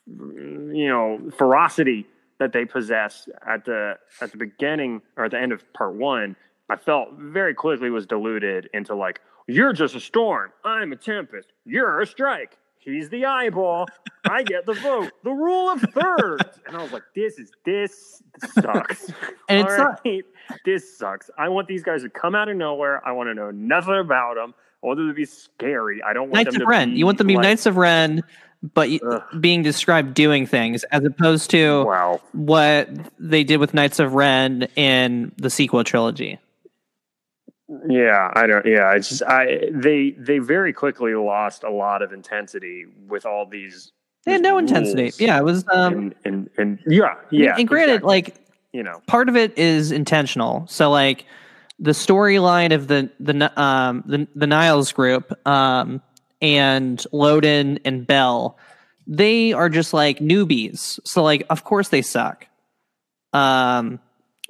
[0.07, 2.05] you know ferocity
[2.39, 6.35] that they possess at the at the beginning or at the end of part one
[6.69, 11.49] i felt very quickly was diluted into like you're just a storm i'm a tempest
[11.65, 13.85] you're a strike he's the eyeball.
[14.25, 15.11] I get the vote.
[15.23, 16.59] The rule of thirds.
[16.65, 18.23] And I was like, this is this
[18.55, 19.11] sucks.
[19.49, 20.23] And it's All not- right,
[20.65, 21.29] this sucks.
[21.37, 23.05] I want these guys to come out of nowhere.
[23.07, 24.55] I want to know nothing about them.
[24.83, 26.01] I want them to be scary.
[26.01, 26.95] I don't want Knights them of Ren.
[26.95, 28.23] You want them to be like, Knights of Ren,
[28.73, 29.23] but Ugh.
[29.39, 32.21] being described doing things as opposed to Wow.
[32.31, 36.39] what they did with Knights of Ren in the sequel trilogy.
[37.87, 38.65] Yeah, I don't.
[38.65, 39.69] Yeah, it's just I.
[39.71, 43.91] They they very quickly lost a lot of intensity with all these.
[44.25, 45.11] They had no intensity.
[45.23, 45.63] Yeah, it was.
[45.71, 47.55] Um, and, and and yeah, yeah.
[47.57, 48.07] and granted, exactly.
[48.07, 48.35] like
[48.73, 50.65] you know, part of it is intentional.
[50.67, 51.25] So like
[51.79, 56.01] the storyline of the the um the the Nihils group um
[56.41, 58.57] and Loden and Bell,
[59.07, 60.99] they are just like newbies.
[61.05, 62.47] So like of course they suck.
[63.31, 63.99] Um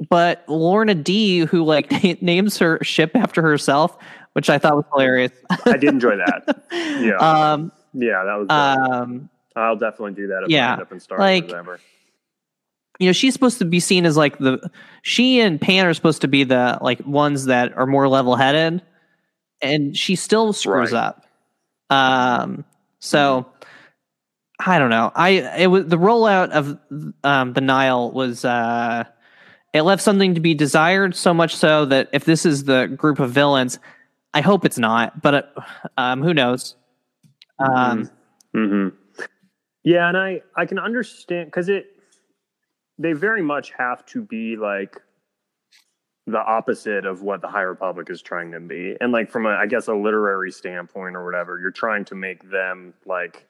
[0.10, 3.98] but Lourna Dee who like names her ship after herself,
[4.34, 5.32] which I thought was hilarious.
[5.66, 6.64] I did enjoy that.
[6.72, 7.18] Yeah.
[7.18, 8.48] um Yeah, that was.
[8.50, 11.80] um I'll definitely do that if yeah, I end up in Star like- Wars ever.
[13.00, 14.70] you know she's supposed to be seen as like the
[15.02, 18.82] she and Pan are supposed to be the like ones that are more level-headed
[19.62, 21.00] and she still screws Right.
[21.08, 21.26] up
[21.90, 22.64] um
[23.00, 23.46] so
[24.60, 26.78] i don't know i it was the rollout of
[27.24, 29.04] um the Nihil was uh
[29.73, 33.19] it left something to be desired so much so that if this is the group
[33.19, 33.79] of villains
[34.34, 35.62] i hope it's not but uh,
[35.97, 36.75] um who knows?
[37.60, 38.10] Um
[38.53, 38.89] hmm
[39.84, 41.86] Yeah, and I I can understand because it
[42.97, 44.99] they very much have to be like
[46.27, 49.49] the opposite of what the High Republic is trying to be, and like from a
[49.49, 53.47] I guess a literary standpoint or whatever, you're trying to make them like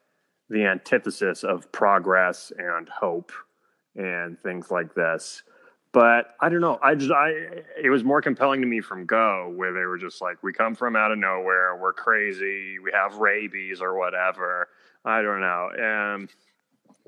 [0.50, 3.32] the antithesis of progress and hope
[3.96, 5.44] and things like this.
[5.94, 6.80] But I don't know.
[6.82, 7.30] I just I
[7.82, 10.74] it was more compelling to me from Go, where they were just like, we come
[10.74, 14.70] from out of nowhere, we're crazy, we have rabies or whatever.
[15.04, 15.70] I don't know.
[15.74, 16.30] Um,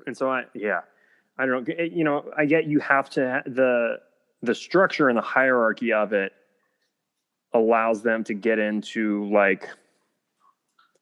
[0.06, 0.80] and so I yeah,
[1.38, 1.74] I don't know.
[1.82, 4.00] You know, I get you have to the
[4.42, 6.32] the structure and the hierarchy of it
[7.54, 9.68] allows them to get into like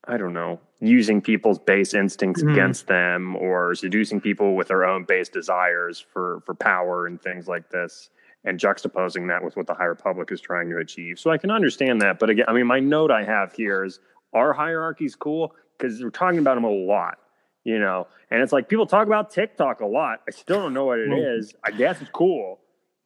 [0.07, 2.53] I don't know, using people's base instincts Mhm.
[2.53, 7.47] against them or seducing people with their own base desires for for power and things
[7.47, 8.11] like this
[8.45, 11.21] and juxtaposing that with what the High Republic is trying to achieve.
[11.21, 14.01] So I can understand that, but again, I mean my note I have here is
[14.35, 17.18] are hierarchies cool because we're talking about them a lot,
[17.62, 18.09] you know.
[18.33, 20.23] And it's like people talk about TikTok a lot.
[20.27, 21.55] I still don't know what it Mm.
[21.64, 22.59] I guess it's cool.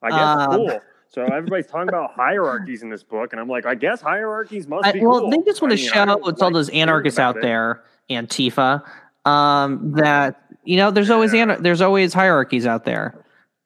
[0.02, 0.80] I guess Um, it's cool.
[1.08, 4.86] So everybody's talking about hierarchies in this book, and I'm like, I guess hierarchies must
[4.86, 5.30] I, be well, cool.
[5.30, 7.42] they just want I to mean, I show don't all those anarchists out it.
[7.42, 8.82] there, Antifa,
[9.24, 11.44] um, that you know, there's always Yeah.
[11.46, 13.14] anar- there's always hierarchies out there.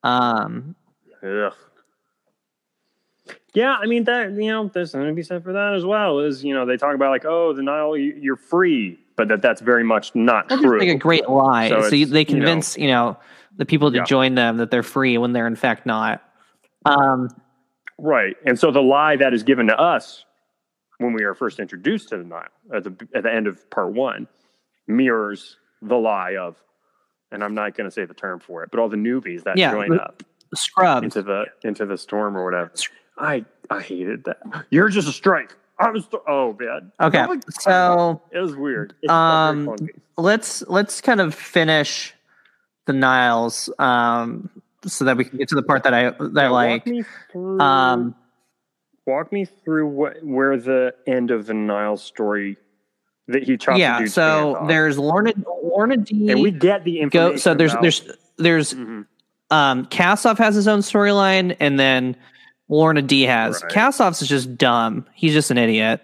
[0.05, 0.75] Um,
[1.23, 1.53] Ugh.
[3.53, 6.21] Yeah, I mean that you know, there's something to be said for that as well.
[6.21, 9.43] Is you know they talk about like, oh, the Nihil, you, you're free, but that
[9.43, 10.79] that's very much not that's true.
[10.79, 11.69] like a great lie.
[11.69, 13.17] So So, you, they you know- convince you know,
[13.57, 14.05] the people to Yeah.
[14.05, 16.23] join them that they're free when they're in fact not.
[16.85, 17.29] Um,
[18.03, 18.35] Right.
[18.47, 20.25] And so the lie that is given to us
[20.97, 23.93] when we are first introduced to the Nihil at the at the end of part
[23.93, 24.27] one
[24.89, 26.57] mirrors the lie of,
[27.31, 29.59] and I'm not going to say the term for it, but all the newbies that
[29.59, 30.23] Yeah, join the- up
[30.55, 31.05] scrubs.
[31.05, 32.73] into the into the storm or whatever.
[33.19, 34.39] I I hated that.
[34.71, 35.55] You're just a strike.
[35.79, 36.93] I'm a st- oh man.
[37.01, 38.95] Okay, so it was weird.
[39.03, 39.77] It Um,
[40.17, 42.15] let's let's kind of finish
[42.87, 44.49] the Nihils, um,
[44.87, 46.87] so that we can get to the part that I that I like.
[46.87, 48.15] Walk me through, Um,
[49.07, 52.57] walk me through what where the end of the Nihil story
[53.29, 53.79] that he chopped.
[53.79, 55.33] yeah, so there's Lourna
[55.65, 56.31] Lourna Dee.
[56.31, 57.33] and we get the information.
[57.33, 58.03] go so there's about- there's
[58.39, 59.07] there's Mhm.
[59.51, 62.17] um Kassav has his own storyline and then
[62.71, 63.63] Lourna Dee has.
[63.63, 63.73] Right.
[63.73, 65.07] Kassav's is just dumb.
[65.15, 66.01] He's just an idiot.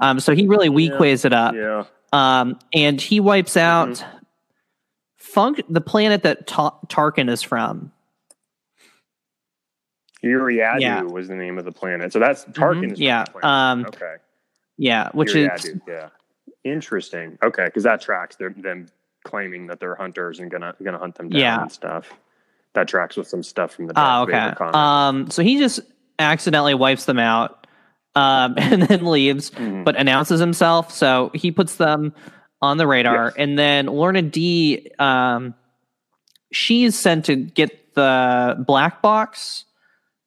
[0.00, 1.54] Um, so he really weak ways it up.
[1.54, 1.84] Yeah.
[2.12, 4.16] Um, and he wipes out Mm-hmm.
[5.16, 7.92] Funk, the planet that Ta- Tarkin is from.
[10.24, 11.02] Eriadu Yeah.
[11.02, 12.12] was the name of the planet.
[12.12, 13.44] So that's Tarkin's Yeah, planet.
[13.44, 14.16] um, okay.
[14.76, 16.08] Yeah, which is yeah.
[16.64, 17.38] Interesting.
[17.42, 18.86] Okay, because that tracks they're, them
[19.24, 21.62] claiming that they're hunters and gonna gonna hunt them down Yeah.
[21.62, 22.12] and stuff.
[22.74, 24.70] That tracks with some stuff from the Ah, Darth okay.
[24.78, 25.80] Um, so he just
[26.18, 27.66] accidentally wipes them out,
[28.14, 29.84] um, and then leaves, Mhm.
[29.84, 30.92] but announces himself.
[30.92, 32.12] So he puts them
[32.62, 33.34] on the radar, Yes.
[33.38, 35.54] and then Lourna Dee, um,
[36.52, 39.64] she's sent to get the black box,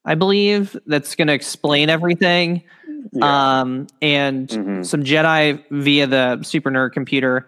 [0.05, 2.63] I believe, that's going to explain everything.
[3.11, 3.61] Yeah.
[3.61, 4.85] Um, and Mhm.
[4.85, 7.47] some Jedi via the super nerd computer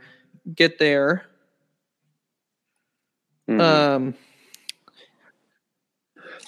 [0.54, 1.26] get there.
[3.50, 3.60] Mhm.
[3.62, 4.14] Um,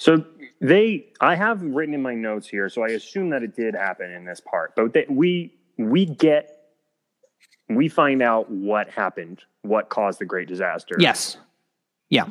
[0.00, 0.24] So
[0.60, 4.10] they, I have written in my notes here, so I assume that it did happen
[4.12, 4.74] in this part.
[4.76, 6.70] But they, we we get,
[7.68, 10.96] we find out what happened, what caused the great disaster.
[10.98, 11.36] yes.
[12.10, 12.28] Yeah.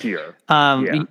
[0.00, 1.02] here Um, Yeah.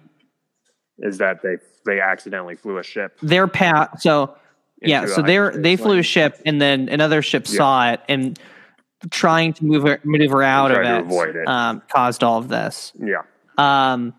[1.00, 3.18] Is that they they accidentally flew a ship.
[3.22, 4.36] their path so
[4.82, 7.58] yeah so they're they flew a ship and then another ship Yeah.
[7.58, 8.39] saw it and
[9.12, 11.48] trying to move maneuver out of it, avoid it.
[11.48, 13.22] Um, caused all of this Yeah.
[13.58, 14.14] um,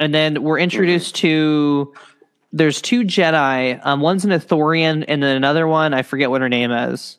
[0.00, 1.94] and then we're introduced to
[2.52, 6.48] there's two jedi um, one's an Ithorian and then another one i forget what her
[6.48, 7.18] name is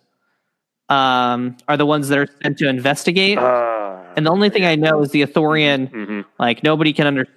[0.89, 4.75] um, are the ones that are sent to investigate Uh, and the only thing i
[4.75, 6.25] know is the Ithorian mhm.
[6.39, 7.27] like nobody can under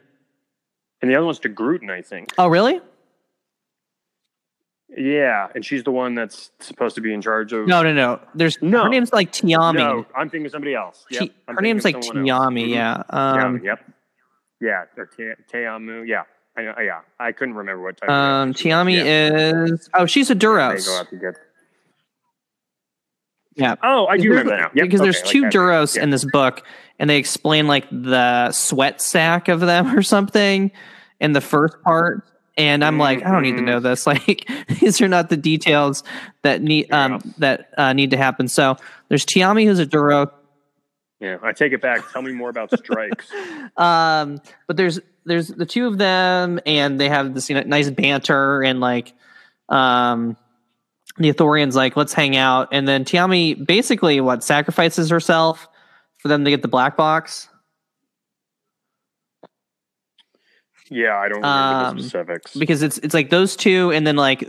[1.02, 2.32] And the other one's Togruta, I think.
[2.38, 2.80] oh really
[4.96, 7.66] Yeah, and she's the one that's supposed to be in charge of.
[7.66, 8.84] no no no there's No.
[8.84, 11.06] her name's like tiami No, I'm thinking of somebody else.
[11.10, 11.96] Yep, I'm her name's like.
[11.96, 13.02] Tiami, yeah.
[13.10, 13.80] Um, Tiami, yep.
[14.60, 15.08] Yeah, or
[15.52, 16.06] Teamu.
[16.06, 16.24] Yeah,
[16.56, 16.74] I know.
[16.78, 18.10] Yeah, I couldn't remember what type.
[18.10, 18.74] um, of she was.
[18.74, 20.34] Tiami Yeah, is oh, she's a
[20.84, 21.34] They go out to get.
[23.56, 23.74] Yeah.
[23.82, 24.80] Oh, I do remember there's- now.
[24.80, 25.52] Yep, because there's okay, like two that.
[25.52, 26.02] Duros Yeah.
[26.04, 26.62] in this book,
[26.98, 30.70] and they explain like the sweat sack of them or something
[31.20, 32.22] in the first part.
[32.56, 34.06] And I'm like, I don't need to know this.
[34.06, 34.48] Like,
[34.80, 36.04] these are not the details
[36.42, 37.18] that need um Yeah.
[37.38, 38.48] that uh, need to happen.
[38.48, 38.76] So
[39.08, 40.30] there's Tiami, who's a Duro.
[41.20, 42.10] Yeah, I take it back.
[42.12, 43.26] Tell me more about strikes.
[43.76, 47.88] Um, but there's there's the two of them, and they have this you know, nice
[47.90, 49.12] banter, and like,
[49.68, 50.36] um,
[51.18, 55.68] the Ithorians like, let's hang out, and then Tiami basically what sacrifices herself
[56.18, 57.48] for them to get the black box.
[60.90, 61.46] Yeah, I don't remember
[61.88, 62.56] Um, the specifics.
[62.56, 64.44] because it's it's like those two, and then like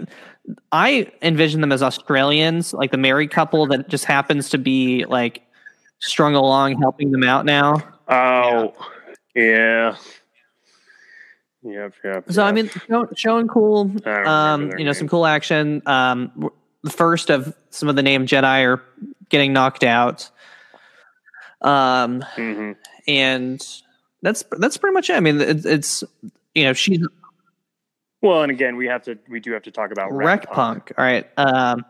[0.71, 5.43] I envision them as Australians, like the married couple that just happens to be like
[5.99, 7.75] strung along, helping them out now.
[8.07, 8.73] oh,
[9.35, 9.95] yeah.
[11.63, 12.31] Yep, yep.
[12.31, 15.81] So I mean, show, showing cool, I don't remember um, you know, some cool action.
[15.85, 16.49] Um,
[16.83, 18.81] the first of some of the named Jedi are
[19.29, 20.29] getting knocked out,
[21.61, 22.75] um, Mhm.
[23.07, 23.61] and
[24.23, 25.13] that's that's pretty much it.
[25.13, 26.03] I mean, it's, it's
[26.55, 27.05] you know, she's
[28.21, 30.91] Well, and again, we have to we do have to talk about wreck punk.
[30.97, 31.85] All right, um,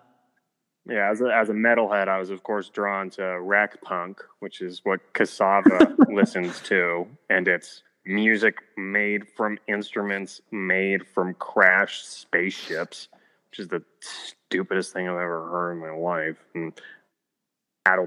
[0.86, 4.60] Yeah, as a, as a metalhead, I was of course drawn to Rack Punk, which
[4.62, 13.08] is what Cassava listens to, and it's music made from instruments made from crashed spaceships,
[13.50, 16.38] which is the stupidest thing I've ever heard in my life.
[16.56, 16.74] And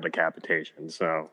[0.01, 0.88] decapitation.
[0.90, 1.30] So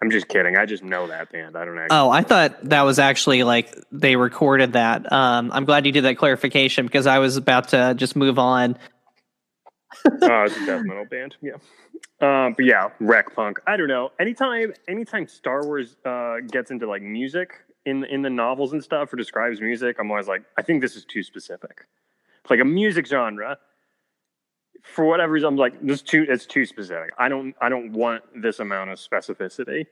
[0.00, 0.56] I'm just kidding.
[0.56, 1.56] I just know that band.
[1.56, 1.96] I don't actually.
[1.96, 5.10] oh, I thought that was actually like they recorded that.
[5.10, 8.76] Um, I'm glad you did that clarification because I was about to just move on.
[10.22, 11.36] Oh, it's a death metal band.
[11.40, 11.54] Yeah.
[12.20, 13.60] Um, but yeah, wreck punk.
[13.66, 14.10] I don't know.
[14.18, 17.52] Anytime, anytime Star Wars uh, gets into like music
[17.84, 20.96] in in the novels and stuff or describes music, I'm always like, I think this
[20.96, 21.86] is too specific.
[22.48, 23.58] Like a music genre,
[24.82, 26.26] for whatever reason, I'm like, this too.
[26.28, 27.10] It's too specific.
[27.18, 27.54] I don't.
[27.60, 29.86] I don't want this amount of specificity.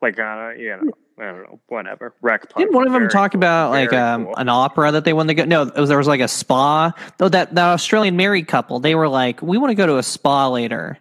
[0.00, 1.60] Like, uh, you know, I don't know.
[1.68, 2.14] Whatever.
[2.22, 2.58] Wreck punk.
[2.64, 4.36] Didn't one of them Very talk about like um, cool.
[4.36, 5.44] an opera that they wanted to go?
[5.44, 6.92] No, was, there was like a spa.
[7.18, 10.02] Though that that Australian married couple, they were like, we want to go to a
[10.02, 10.98] spa later.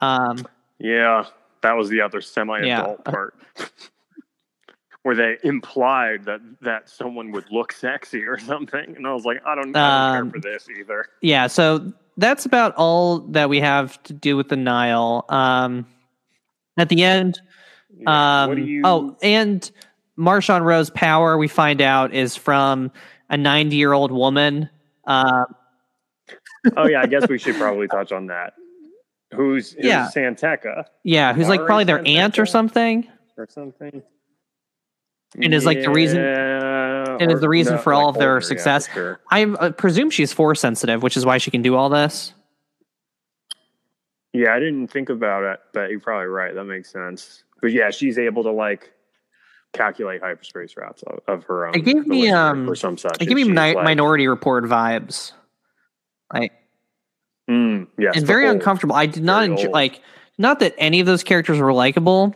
[0.00, 0.46] Um,
[0.78, 1.24] Yeah,
[1.62, 3.10] that was the other semi-adult Yeah.
[3.12, 3.34] part,
[5.02, 9.38] where they implied that that someone would look sexy or something, and I was like,
[9.44, 11.06] I don't, I don't Um, care for this either.
[11.20, 15.24] yeah, so that's about all that we have to do with the Nihil.
[15.28, 15.84] Um,
[16.76, 17.40] at the end,
[17.98, 18.82] Yeah, um, you?
[18.84, 19.70] oh, and
[20.18, 22.90] Marchion Ro's power we find out is from
[23.30, 24.70] a 90 year old woman.
[25.06, 25.44] Uh,
[26.76, 28.54] oh yeah, I guess we should probably touch on that.
[29.34, 30.08] Who's, who's Yeah.
[30.08, 33.06] San Tekka yeah, who's like probably their aunt or something.
[33.36, 34.02] or something?
[35.40, 38.18] And is, like, the reason- Yeah, and is the reason no, for all like of
[38.18, 38.88] their older, yeah, success.
[38.90, 39.20] sure.
[39.30, 42.32] I uh, presume she's force sensitive, which is why she can do all this.
[44.32, 46.54] Yeah, I didn't think about it, but you're probably right.
[46.54, 47.44] That makes sense.
[47.60, 48.92] But yeah, she's able to like
[49.74, 51.74] calculate hyperspace routes of, of her own.
[51.74, 53.20] It gave me, um, or some such.
[53.20, 55.32] It gave me mi- like, Minority Report vibes.
[56.32, 56.52] Like
[57.50, 58.94] Mm, yes, and very old- uncomfortable.
[58.94, 59.72] I did not enjoy old.
[59.72, 60.02] like
[60.36, 62.34] not that any of those characters were likable.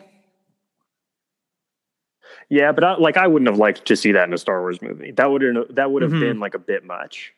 [2.49, 4.81] Yeah, but I, like I wouldn't have liked to see that in a Star Wars
[4.83, 5.11] movie.
[5.13, 6.21] That would that would have Mhm.
[6.21, 7.33] been like a bit much,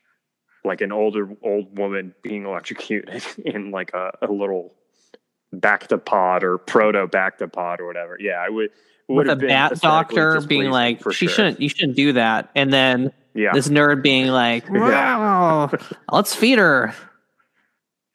[0.65, 4.75] like an older old woman being electrocuted in like a, a little
[5.61, 8.17] back to pod or proto back to pod or whatever.
[8.21, 8.71] Yeah, I would.
[9.09, 11.29] would with a bat doctor being like, she sure.
[11.29, 14.81] shouldn't, you shouldn't do that, and then Yeah, this nerd being like, Yeah.
[14.81, 15.71] "Wow,
[16.13, 16.95] let's feed her.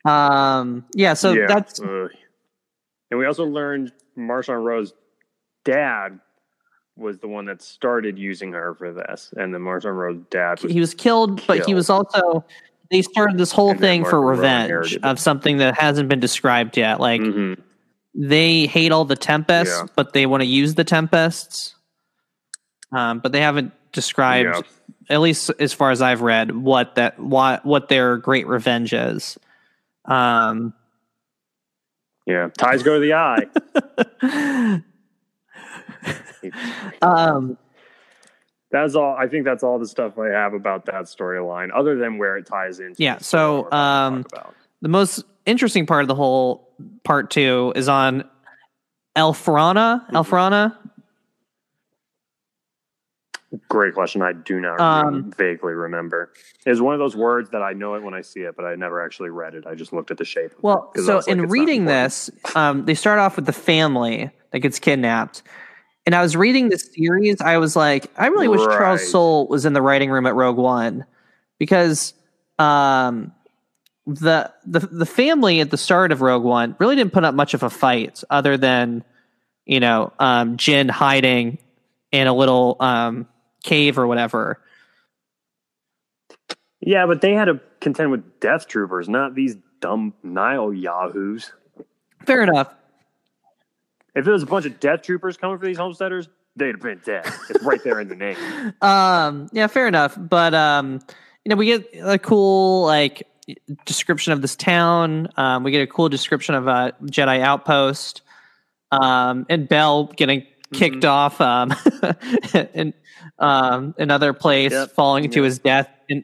[0.05, 1.45] Um, yeah, so yeah.
[1.47, 2.09] that's Ugh.
[3.11, 4.93] and we also learned Marchion Ro's
[5.65, 6.19] dad
[6.95, 10.71] was the one that started using her for this, and then Marchion Ro's dad was
[10.71, 12.45] he was killed, but he was also
[12.91, 16.99] they started this whole thing for revenge of something that hasn't been described yet.
[16.99, 17.59] Like Mhm.
[18.15, 19.87] they hate all the tempests, Yeah.
[19.95, 21.75] but they want to use the tempests.
[22.91, 24.61] Um, but they haven't described, Yeah.
[25.15, 29.37] at least as far as I've read, what that what what their great revenge is.
[30.05, 30.73] Um,
[32.25, 34.81] Yeah, ties go to the eye.
[37.01, 37.57] um,
[38.71, 39.15] That's all.
[39.17, 42.45] I think that's all the stuff I have about that storyline, other than where it
[42.45, 43.01] ties into.
[43.01, 44.25] Yeah, so, um,
[44.81, 46.69] the most interesting part of the whole
[47.03, 48.23] part two is on
[49.15, 50.05] Elphrona.
[50.05, 50.15] Mm-hmm.
[50.15, 50.77] Elphrona.
[53.67, 54.21] great question.
[54.21, 56.31] I do not um, vaguely remember.
[56.65, 58.75] Is one of those words that I know it when I see it, but I
[58.75, 59.65] never actually read it.
[59.65, 60.51] I just looked at the shape.
[60.61, 63.45] Well, it 'cause I so was like, in reading this, um, they start off with
[63.45, 65.41] the family that gets kidnapped.
[66.05, 69.11] And I was reading this series, I was like, I really wish Charles.
[69.11, 71.05] Soule was in the writing room at Rogue One
[71.59, 72.13] because
[72.57, 73.31] um,
[74.07, 77.53] the the the family at the start of Rogue One really didn't put up much
[77.53, 79.03] of a fight, other than
[79.65, 81.59] you know um, Jyn hiding
[82.11, 83.27] in a little um,
[83.63, 84.59] cave or whatever.
[86.81, 91.51] Yeah, but they had to contend with Death Troopers, not these dumb Nihil yahoos.
[92.25, 92.73] Fair enough.
[94.15, 97.01] If it was a bunch of Death Troopers coming for these homesteaders, they'd have been
[97.05, 97.25] dead.
[97.49, 98.37] It's right there in the name.
[98.81, 100.17] Um, yeah, fair enough.
[100.17, 100.99] But um,
[101.45, 103.27] you know, we get a cool like
[103.85, 105.27] description of this town.
[105.37, 108.21] Um, we get a cool description of a Jedi outpost.
[108.91, 111.73] Um, and Bell getting kicked off um
[112.75, 112.93] in
[113.39, 114.91] um another place, Yep.
[114.91, 115.89] falling to his death.
[116.09, 116.23] And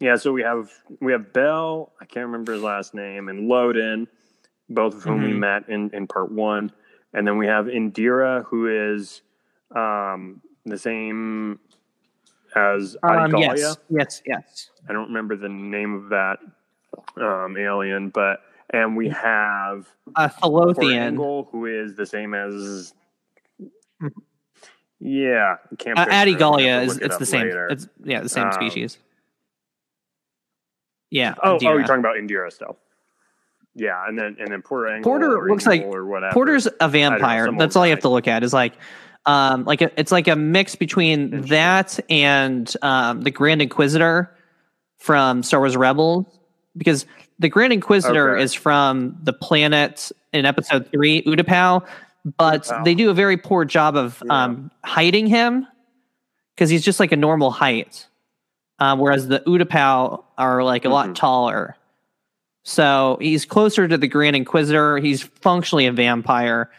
[0.00, 0.70] Yeah, so we have
[1.00, 4.06] we have Bell, I can't remember his last name, and Loden,
[4.68, 5.38] both of whom we Mhm.
[5.38, 6.72] met in, in part one.
[7.14, 9.22] And then we have Indeera, who is
[9.74, 11.58] um, the same
[12.56, 13.56] as um, Adigalia.
[13.56, 14.70] yes, yes, yes.
[14.88, 16.38] I don't remember the name of that
[17.16, 18.40] um, alien, but
[18.70, 19.86] and we have
[20.16, 21.02] Uh, Port Thalothian.
[21.08, 22.94] Engle, who is the same as
[24.02, 24.10] Mhm.
[25.00, 26.12] yeah, can't Uh, picture him.
[26.12, 27.46] I have to Adigalia is it's the same.
[27.46, 27.68] later.
[27.68, 28.98] It's yeah, the same Um, species.
[31.10, 31.34] Yeah.
[31.42, 32.78] Oh, oh, you're talking about Indeera still.
[33.74, 36.32] Yeah, and then and then Porter Engle Porter looks Engle like- or whatever.
[36.34, 37.46] Porter's a vampire.
[37.46, 38.42] some That's all you have to look at.
[38.42, 38.74] Is like,
[39.24, 44.30] um, like a, it's like a mix between that and um, the Grand Inquisitor
[44.98, 46.26] from Star Wars Rebels,
[46.76, 47.06] because
[47.38, 48.42] the Grand Inquisitor Okay.
[48.44, 51.86] is from the planet in Episode Three, Utapau,
[52.36, 54.44] but they do a very poor job of Yeah.
[54.44, 55.66] um, hiding him
[56.54, 58.06] because he's just like a normal height,
[58.78, 60.92] um, whereas the Utapau are like a Mhm.
[60.92, 61.76] lot taller.
[62.64, 64.98] So he's closer to the Grand Inquisitor.
[64.98, 66.70] He's functionally a vampire.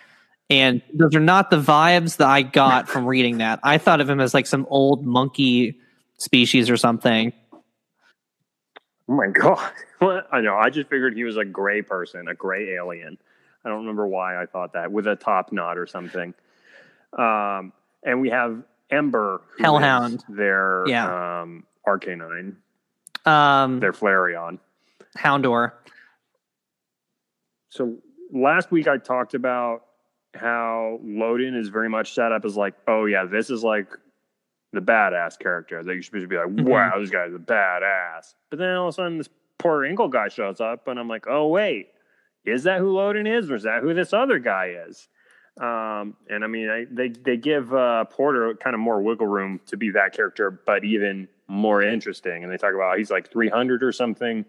[0.50, 3.60] And those are not the vibes that I got from reading that.
[3.64, 5.80] I thought of him as like some old monkey
[6.18, 7.34] species or something.
[7.54, 9.60] Oh my god!
[10.00, 10.28] What?
[10.34, 10.56] I know.
[10.58, 13.18] I just figured he was a gray person, a gray alien.
[13.64, 16.34] I don't remember why I thought that with a top knot or something.
[17.18, 17.72] Um,
[18.04, 20.26] and we have Ember, Hellhound.
[20.28, 21.42] their Yeah.
[21.44, 22.56] um, Arcanine,
[23.26, 24.60] Um, their Flareon.
[25.18, 25.74] Houndor.
[27.70, 27.98] So
[28.32, 29.86] last week I talked about
[30.36, 33.88] how Loden is very much set up as like, oh yeah, this is like
[34.72, 36.66] the badass character that supposed to be like, Mhm.
[36.68, 38.34] wow, this guy's a badass.
[38.50, 41.26] But then all of a sudden this Porter Engle guy shows up and I'm like,
[41.28, 41.90] oh wait,
[42.46, 45.08] is that who Loden is, or is that who this other guy is?
[45.62, 49.60] Um, and I mean, I, they they give uh, Porter kind of more wiggle room
[49.68, 52.44] to be that character, but even more interesting.
[52.44, 54.44] And they talk about he's like 300 or something,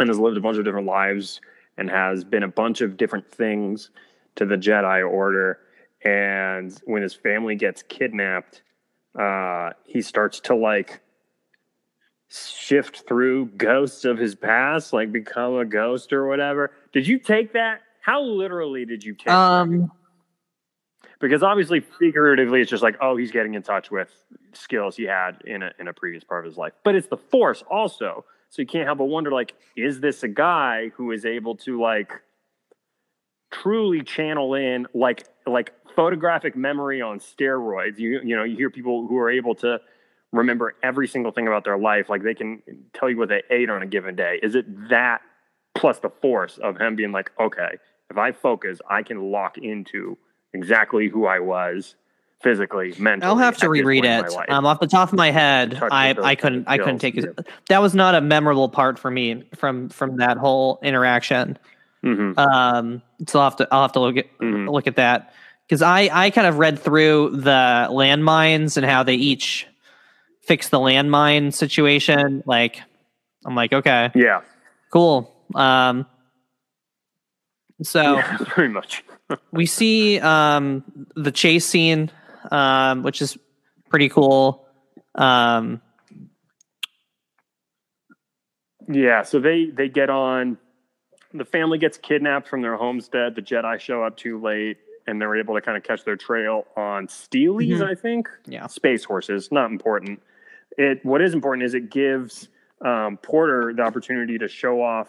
[0.00, 1.40] and has lived a bunch of different lives
[1.76, 3.90] and has been a bunch of different things
[4.36, 5.58] to the Jedi Order.
[6.04, 8.62] And when his family gets kidnapped,
[9.18, 11.00] uh, he starts to like
[12.28, 16.70] shift through ghosts of his past, like become a ghost or whatever.
[16.92, 17.80] Did you take that?
[18.00, 19.34] How literally did you take that?
[19.34, 19.90] Um,
[21.20, 24.08] Because obviously, figuratively, it's just like, oh, he's getting in touch with
[24.52, 26.72] skills he had in a in a previous part of his life.
[26.84, 28.24] But it's the force also.
[28.50, 31.80] So you can't help but wonder, like, is this a guy who is able to
[31.80, 32.12] like
[33.50, 37.98] truly channel in like like photographic memory on steroids?
[37.98, 39.80] You you know, you hear people who are able to
[40.32, 43.70] remember every single thing about their life, like they can tell you what they ate
[43.70, 44.38] on a given day.
[44.42, 45.20] Is it that
[45.74, 47.76] plus the force of him being like, okay,
[48.10, 50.18] if I focus, I can lock into
[50.52, 51.94] exactly who I was
[52.40, 53.28] physically, mentally.
[53.28, 54.24] I'll have to reread it.
[54.48, 57.46] Um, off the top of my head, I, I couldn't I couldn't take it.
[57.68, 61.58] That was not a memorable part for me from from that whole interaction.
[62.04, 64.70] Mhm, Um, so I'll have to I'll have to look at mhm.
[64.70, 65.34] look at that
[65.66, 69.66] because I I kind of read through the landmines and how they each
[70.42, 72.42] fix the landmine situation.
[72.46, 72.80] Like
[73.44, 74.42] I'm like okay, Yeah,
[74.92, 75.34] cool.
[75.56, 76.06] Um,
[77.82, 79.02] so yeah, very much.
[79.50, 80.84] we see um
[81.16, 82.10] the chase scene
[82.50, 83.36] um which is
[83.88, 84.66] pretty cool
[85.14, 85.80] um
[88.90, 90.56] Yeah, so they they get on.
[91.34, 93.34] The family gets kidnapped from their homestead.
[93.34, 96.66] The Jedi show up too late, and they're able to kind of catch their trail
[96.76, 97.86] on Steelies, Mhm.
[97.90, 98.30] I think.
[98.46, 98.66] Yeah.
[98.66, 99.52] space horses.
[99.52, 100.22] Not important.
[100.78, 102.48] It what is important is it gives
[102.80, 105.08] um, Porter the opportunity to show off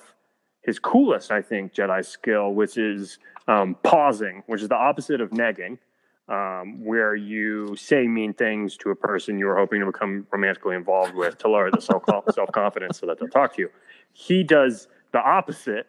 [0.64, 3.18] his coolest, I think, Jedi skill, which is
[3.48, 5.78] um, pausing, which is the opposite of negging.
[6.30, 11.16] Um, where you say mean things to a person you're hoping to become romantically involved
[11.16, 12.04] with to lower the self
[12.52, 13.70] confidence so that they'll talk to you.
[14.14, 15.88] He does the opposite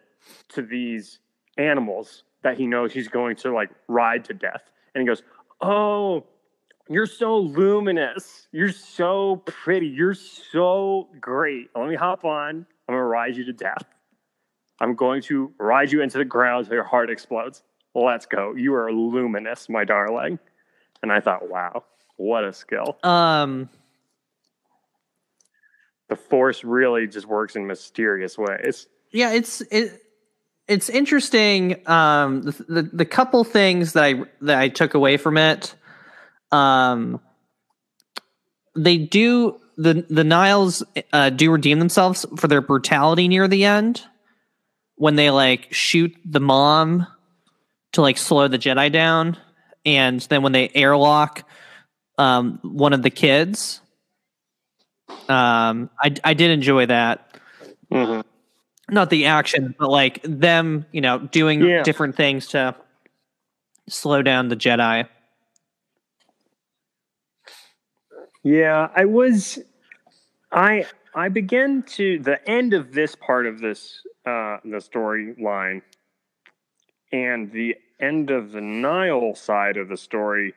[0.49, 1.19] to these
[1.59, 5.21] animals that he knows he's going to like ride to death, and he goes,
[5.61, 6.25] "Oh,
[6.89, 8.47] you're so luminous.
[8.51, 9.87] You're so pretty.
[9.87, 11.69] You're so great.
[11.75, 12.65] Let me hop on.
[12.89, 13.85] I'm gonna ride you to death.
[14.79, 17.63] I'm going to ride you into the ground till your heart explodes.
[17.93, 18.53] Let's go.
[18.55, 20.39] You are luminous, my darling."
[21.03, 21.83] And I thought, wow,
[22.17, 22.97] what a skill.
[23.03, 23.69] um
[26.09, 28.87] The force really just works in mysterious ways.
[29.11, 30.01] yeah it's it
[30.67, 35.37] it's interesting um the, the the couple things that i that i took away from
[35.37, 35.75] it
[36.51, 37.19] um
[38.75, 44.01] they do the the Nihils uh do redeem themselves for their brutality near the end
[44.95, 47.07] when they like shoot the mom
[47.93, 49.37] to like slow the jedi down
[49.85, 51.43] and then when they airlock
[52.17, 53.81] um one of the kids
[55.29, 57.27] um i i did enjoy that
[57.91, 58.23] Mhm.
[58.89, 61.83] not the action, but like them, you know, doing Yeah.
[61.83, 62.75] different things to
[63.87, 65.07] slow down the Jedi.
[68.43, 69.59] Yeah, I was
[70.51, 70.85] I
[71.15, 75.81] I began to the end of this part of this uh the storyline
[77.11, 80.53] and the end of the Nihil side of the story,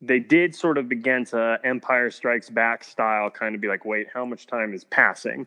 [0.00, 4.08] they did sort of begin to Empire Strikes Back style kind of be like, wait,
[4.12, 5.46] how much time is passing?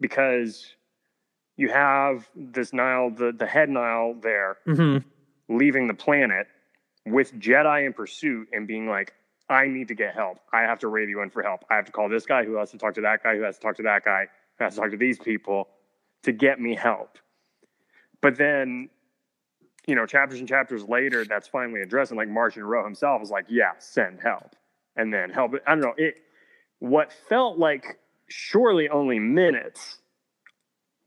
[0.00, 0.74] Because
[1.56, 4.98] you have this Nihil, the, the head Nihil there, hmm
[5.48, 6.46] leaving the planet
[7.06, 9.12] with Jedi in pursuit and being like,
[9.48, 10.38] I need to get help.
[10.52, 11.64] I have to radio in for help.
[11.70, 13.56] I have to call this guy who has to talk to that guy who has
[13.56, 14.26] to talk to that guy
[14.58, 15.68] who has to talk to these people
[16.22, 17.18] to get me help.
[18.22, 18.88] But then,
[19.86, 22.10] you know, chapters and chapters later, that's finally addressed.
[22.10, 24.56] And like Marchion Ro himself was like, yeah, send help.
[24.96, 25.52] And then help.
[25.66, 25.94] I don't know.
[25.96, 26.16] It
[26.78, 29.98] what felt like surely only minutes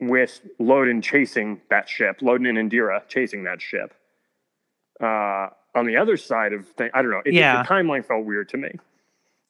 [0.00, 3.94] with Loden chasing that ship, Loden and Indeera chasing that ship
[5.00, 7.22] uh, on the other side of things, I don't know.
[7.24, 7.62] It, Yeah.
[7.62, 8.70] The timeline felt weird to me.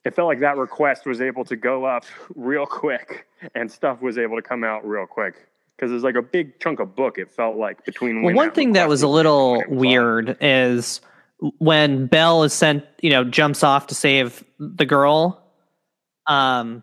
[0.04, 2.04] It felt like that request was able to go up
[2.34, 5.48] real quick and stuff was able to come out real quick.
[5.78, 8.72] Because there's like a big chunk of book, it felt like, between Well, one thing
[8.72, 9.78] that was a little and when it was on.
[9.78, 11.00] weird is
[11.58, 15.40] when Bell is sent, you know, jumps off to save the girl.
[16.26, 16.82] Um,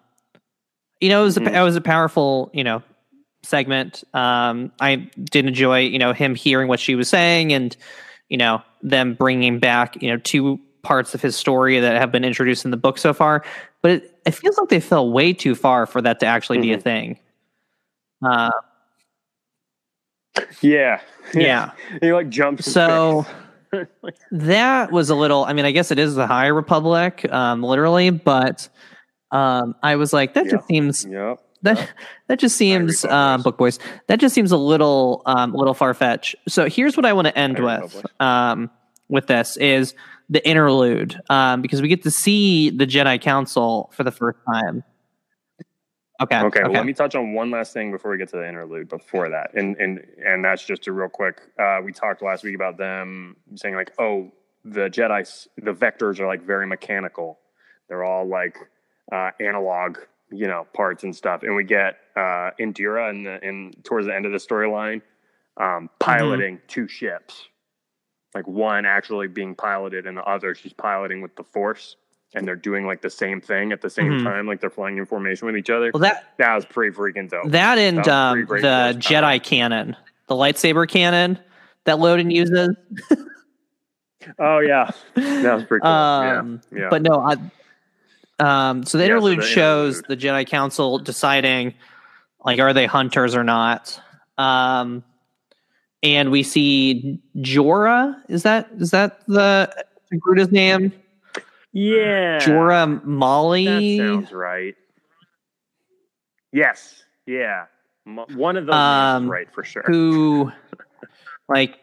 [1.02, 1.54] you know, it was a, Mhm.
[1.60, 2.82] it was a powerful, you know,
[3.44, 4.06] segment.
[4.14, 7.76] Um, I did enjoy, you know, him hearing what she was saying and,
[8.30, 12.24] you know, them bringing back, you know, two parts of his story that have been
[12.24, 13.44] introduced in the book so far.
[13.82, 16.72] But it, it feels like they fell way too far for that to actually be
[16.72, 16.82] a Mhm.
[16.82, 17.20] thing.
[18.26, 18.52] Uh,
[20.62, 21.02] Yeah.
[21.34, 21.72] yeah.
[22.02, 22.72] he like jumps.
[22.72, 23.26] So
[24.32, 25.46] that was a little.
[25.46, 28.68] I mean, I guess it is the High Republic, um, literally, but
[29.32, 30.52] um, I was like, that Yeah.
[30.52, 31.40] just seems yep.
[31.64, 31.92] that
[32.28, 33.80] that just seems um, book boys.
[34.08, 36.36] That just seems a little um, a little far fetched.
[36.48, 38.06] So here's what I want to end High with.
[38.20, 38.70] Um,
[39.08, 39.94] with this is
[40.30, 44.84] the interlude um, because we get to see the Jedi Council for the first time.
[46.22, 46.40] Okay.
[46.40, 48.88] Okay, well, let me touch on one last thing before we get to the interlude.
[48.88, 51.42] Before that, and and and that's just a real quick.
[51.60, 54.32] Uh, we talked last week about them saying like, oh,
[54.64, 57.40] the Jedi, the vectors are like very mechanical.
[57.90, 58.58] They're all like
[59.12, 59.98] uh, analog,
[60.32, 61.44] you know, parts and stuff.
[61.44, 65.02] And we get uh, Indeera in the in towards the end of the storyline,
[65.58, 67.48] um, piloting two ships,
[68.34, 71.98] like one actually being piloted and the other she's piloting with the Force.
[72.34, 74.24] And they're doing like the same thing at the same Mhm.
[74.24, 75.92] time, like they're flying in formation with each other.
[75.94, 77.50] Well, that That was pretty freaking dope.
[77.52, 78.96] that and That um, the.
[79.00, 79.96] Jedi cannon,
[80.28, 81.40] the lightsaber cannon
[81.86, 82.76] that Loden uses.
[84.40, 85.92] oh yeah, that was pretty cool.
[85.92, 86.88] Um, yeah, yeah.
[86.90, 87.36] But no, I,
[88.70, 90.20] um, so the Yeah, so interlude the shows interlude.
[90.20, 91.74] the Jedi Council deciding,
[92.44, 93.98] like, are they hunters or not?
[94.38, 95.04] Um,
[96.04, 98.16] and we see Jorah.
[98.28, 99.72] Is that is that the
[100.14, 100.92] Gruda's name?
[101.78, 103.98] Yeah, Jora Malli.
[103.98, 104.76] That sounds right.
[106.54, 107.66] Yes, yeah,
[108.06, 109.84] one of those Um, is right for sure.
[109.86, 110.52] who,
[111.50, 111.78] like,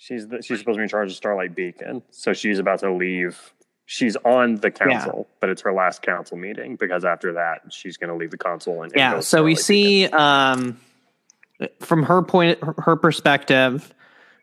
[0.00, 2.92] She's the, she's supposed to be in charge of Starlight Beacon, so she's about to
[2.92, 3.52] leave.
[3.86, 8.10] She's on the council, but it's her last council meeting because after that she's going
[8.10, 9.14] to leave the council and and yeah.
[9.14, 10.10] to So we Starlight Beacon.
[11.60, 13.92] see, um, from her point, her- her perspective,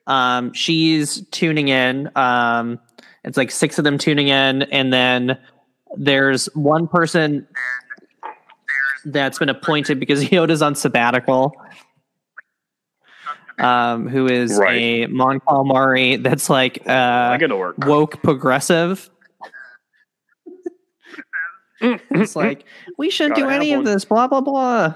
[0.08, 2.10] um, she's tuning in.
[2.16, 2.80] Um,
[3.26, 5.38] it's like six of them tuning in, and then
[5.98, 7.46] there's one person
[9.06, 11.54] that's been appointed because Yoda's on sabbatical.
[13.58, 14.76] Um, who is Right.
[14.76, 17.78] a Mon Calamari that's like uh, work.
[17.86, 19.10] woke progressive.
[21.82, 22.66] It's like
[22.98, 24.06] we shouldn't do Gotta have any of this.
[24.06, 24.96] Blah blah blah.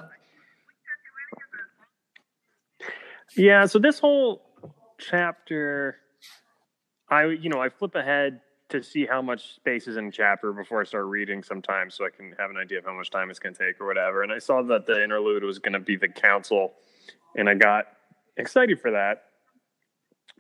[3.38, 4.42] Yeah, so this whole
[4.98, 5.98] chapter,
[7.10, 10.82] I you know I flip ahead to see how much space is in chapter before
[10.82, 13.40] I start reading sometimes, so I can have an idea of how much time it's
[13.40, 14.22] going to take or whatever.
[14.22, 16.74] And I saw that the interlude was going to be the council,
[17.36, 17.86] and I got
[18.38, 19.24] excited for that.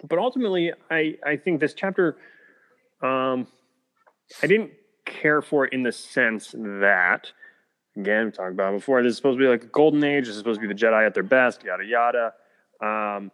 [0.07, 2.17] But ultimately, I I think this chapter,
[3.01, 3.47] um,
[4.43, 4.71] I didn't
[5.05, 7.31] care for it in the sense that.
[7.97, 9.03] Again, we talked about before.
[9.03, 10.25] This is supposed to be like golden age.
[10.25, 11.63] This is supposed to be the Jedi at their best.
[11.65, 12.33] Yada yada.
[12.81, 13.31] Um,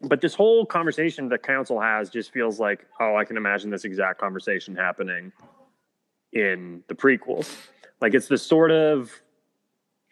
[0.00, 3.84] but this whole conversation the council has just feels like, oh, I can imagine this
[3.84, 5.32] exact conversation happening
[6.32, 7.54] in the prequels.
[8.00, 9.10] Like it's the sort of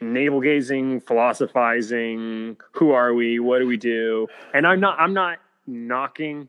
[0.01, 2.57] navel gazing, philosophizing.
[2.73, 3.39] Who are we?
[3.39, 4.29] What do we do?
[4.55, 4.99] And I'm not.
[4.99, 6.49] I'm not knocking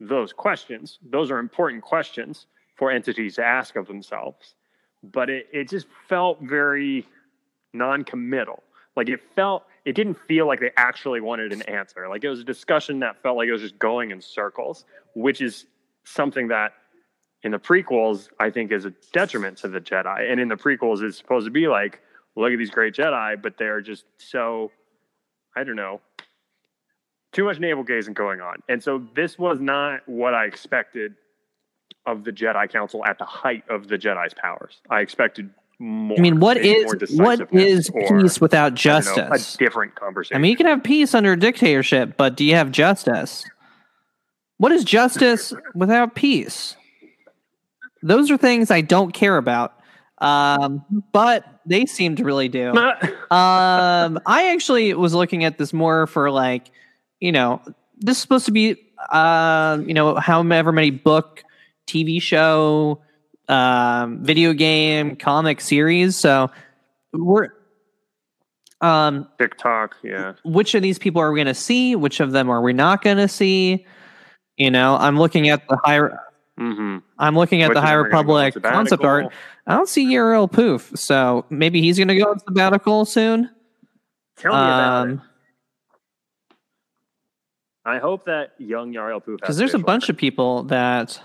[0.00, 0.98] those questions.
[1.10, 4.54] Those are important questions for entities to ask of themselves.
[5.02, 7.06] But it, it just felt very
[7.72, 8.62] non-committal.
[8.96, 12.08] Like it felt, it didn't feel like they actually wanted an answer.
[12.08, 14.84] Like it was a discussion that felt like it was just going in circles,
[15.14, 15.66] which is
[16.04, 16.72] something that
[17.42, 20.30] in the prequels I think is a detriment to the Jedi.
[20.30, 22.00] And in the prequels, it's supposed to be like,
[22.36, 24.70] look at these great Jedi, but they're just so,
[25.56, 26.00] I don't know,
[27.32, 28.62] too much navel gazing going on.
[28.68, 31.16] And so this was not what I expected
[32.06, 34.80] of the Jedi Council at the height of the Jedi's powers.
[34.88, 36.16] I expected more.
[36.16, 38.68] I mean, what is what is is more what decisiveness is or, peace without I
[38.68, 39.54] don't know, justice?
[39.54, 40.36] a different conversation.
[40.36, 43.44] I mean, you can have peace under a dictatorship, but do you have justice?
[44.58, 46.76] What is justice without peace?
[48.02, 49.74] Those are things I don't care about,
[50.18, 52.72] um, but they seem to really do.
[53.30, 56.70] Um, I actually was looking at this more for like,
[57.20, 57.60] you know,
[57.98, 58.76] this is supposed to be,
[59.10, 61.42] um, you know, however many book,
[61.86, 63.00] TV show,
[63.48, 66.16] um, video game, comic series.
[66.16, 66.50] So
[67.12, 67.48] we're,
[68.80, 70.34] um, TikTok, yeah.
[70.44, 71.96] which of these people are we going to see?
[71.96, 73.86] Which of them are we not going to see?
[74.56, 76.00] You know, I'm looking at the high.
[76.58, 76.98] Mm-hmm.
[77.18, 79.32] I'm looking at Which the of High them go Republic concept art.
[79.66, 83.50] I don't see Yarael Poof, so maybe he's going to go on sabbatical soon.
[84.36, 85.12] Tell me about it.
[85.12, 85.22] Um,
[87.84, 91.20] I hope that young Yarael Poof because there's a bunch of people that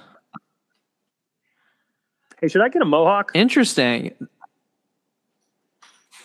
[2.42, 3.32] Hey, should I get a mohawk?
[3.34, 4.14] interesting.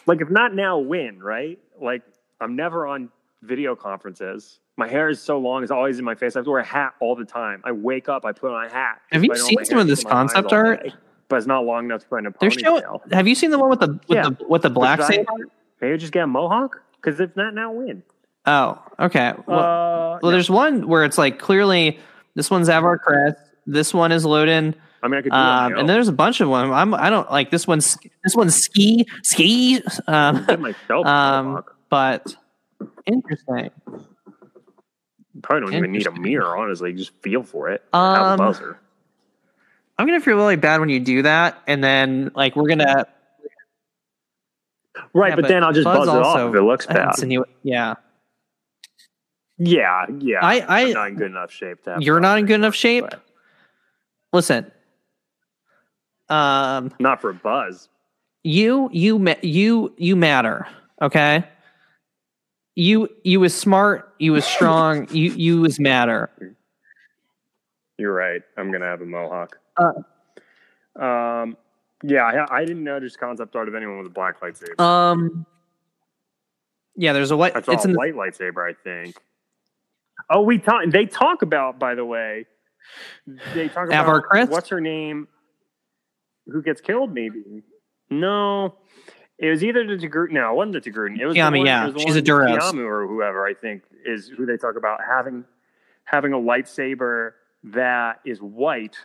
[0.07, 1.19] Like, if not now, when?
[1.19, 1.59] Right?
[1.81, 2.03] Like,
[2.41, 3.09] I'm never on
[3.43, 4.59] video conferences.
[4.77, 6.37] My hair is so long; it's always in my face.
[6.37, 7.63] I have to wear a hat all the time.
[7.65, 9.01] I wake up, I put on a hat.
[9.13, 10.83] Have you seen some of this in my eyes concept art?
[10.83, 10.93] day.
[11.29, 12.81] But it's not long enough to put in a They're ponytail.
[12.83, 13.01] showing.
[13.13, 14.31] Have you seen the one with the with Yeah.
[14.31, 15.49] the with the black But should I- saber?
[15.81, 16.83] Maybe just get a mohawk.
[17.01, 18.03] Because if not now, when?
[18.47, 19.33] Oh, okay.
[19.47, 21.99] Well, uh, well, there's one where it's like clearly
[22.35, 23.35] this one's Avar Kriss,
[23.67, 26.49] this one is Loden, I mean, I could do um, and there's a bunch of
[26.49, 26.73] them.
[26.73, 32.35] I'm I don't like this one's this one's ski ski, um, myself um, but
[33.05, 33.71] interesting.
[35.43, 36.95] Probably don't even need a mirror, honestly.
[36.95, 37.83] Just feel for it.
[37.93, 38.79] Um, buzzer.
[39.99, 43.07] I'm gonna feel really bad when you do that, and then like we're gonna
[45.13, 47.13] Right, yeah, but, but then I'll just Buzz buzz it off if it looks bad.
[47.63, 47.95] yeah.
[49.59, 50.39] Yeah, yeah.
[50.43, 53.05] I- I- am not in good enough shape You're not in good enough shape.
[53.09, 53.23] but
[54.33, 54.71] Listen,
[56.35, 57.89] um, Not for a buzz.
[58.43, 60.67] you you you you matter.
[61.01, 61.45] Okay.
[62.75, 64.13] You you was smart.
[64.19, 65.09] You was strong.
[65.15, 66.31] you you was matter.
[67.99, 68.43] You're right.
[68.57, 69.59] I'm gonna have a mohawk.
[69.77, 71.03] Uh.
[71.03, 71.57] um,
[72.03, 74.81] yeah, I, I didn't know there's concept art of anyone with a black lightsaber.
[74.81, 75.47] Um.
[76.97, 77.57] Yeah, there's a white.
[77.57, 77.95] I It's a in.
[77.95, 79.17] white lightsaber, I think.
[80.31, 80.85] Oh, we talk.
[80.89, 82.47] They talk about, by the way,
[83.55, 84.49] they talk about Avar Kriss?
[84.49, 85.27] what's her name,
[86.47, 87.13] who gets killed.
[87.13, 87.43] Maybe
[88.11, 88.75] no,
[89.39, 90.33] it was either the Togrutan.
[90.33, 91.19] No, it wasn't the Togrutan.
[91.21, 91.89] It was the Kiami, one- yeah.
[91.89, 92.59] it was She's a Duros.
[92.59, 95.45] Kiamu or whoever I think is who they talk about having
[96.05, 97.33] having a lightsaber
[97.65, 98.97] that is white,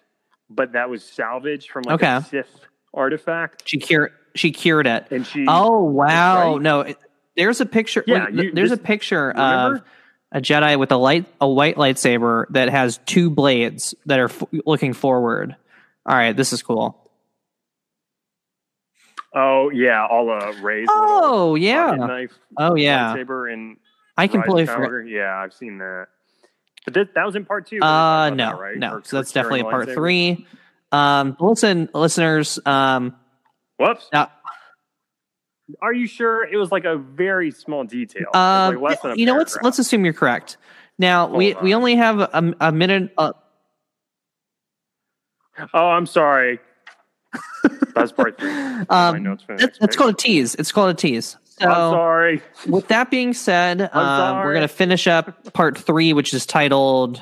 [0.50, 2.26] but that was salvaged from like a Okay.
[2.30, 2.60] Sith
[2.94, 4.12] artifact, She cured.
[4.36, 5.08] She cured it.
[5.12, 5.46] and she.
[5.48, 6.54] Oh wow!
[6.54, 6.62] right?
[6.62, 6.98] No, it,
[7.36, 8.04] there's a picture.
[8.06, 9.78] Yeah, you- there's this- a picture remember?
[9.78, 9.84] of
[10.32, 14.44] a Jedi with a light, a white lightsaber that has two blades that are f-
[14.66, 15.56] looking forward.
[16.06, 17.09] All right, this is cool.
[19.34, 21.96] Oh yeah, all uh, Rey's Oh yeah.
[21.96, 23.16] knife Oh yeah.
[23.16, 23.78] lightsaber and
[24.18, 25.08] I Rise of forgot.
[25.08, 26.08] Yeah, I've seen that.
[26.86, 27.78] But that, that was in part two.
[27.78, 28.78] we Uh, no, that, right?
[28.78, 28.96] no.
[28.96, 29.94] Or So that's definitely Karen part lightsaber?
[29.94, 30.48] three.
[30.92, 32.60] Um, listen, listeners.
[32.66, 33.16] Um,
[33.78, 34.10] Whoops.
[34.12, 34.26] uh,
[35.82, 38.32] Are you sure it was like a very small detail?
[38.34, 40.58] Um, like less than you know, let's let's assume you're correct.
[40.98, 41.78] Now we Hold we on.
[41.82, 43.14] only have a, a minute.
[43.18, 43.34] Uh,
[45.74, 46.60] Oh, I'm sorry.
[47.96, 48.50] That's part three.
[48.90, 50.56] Um, that's, that's called a tease.
[50.56, 51.38] It's called a tease.
[51.44, 52.42] So, I'm sorry.
[52.66, 57.22] with that being said, um, we're going to finish up part three, which is titled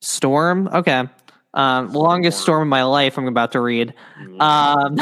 [0.00, 0.68] Storm.
[0.68, 1.08] Okay.
[1.54, 2.44] Um, longest Storm.
[2.44, 3.94] storm of my life, I'm about to read.
[4.40, 4.96] Um,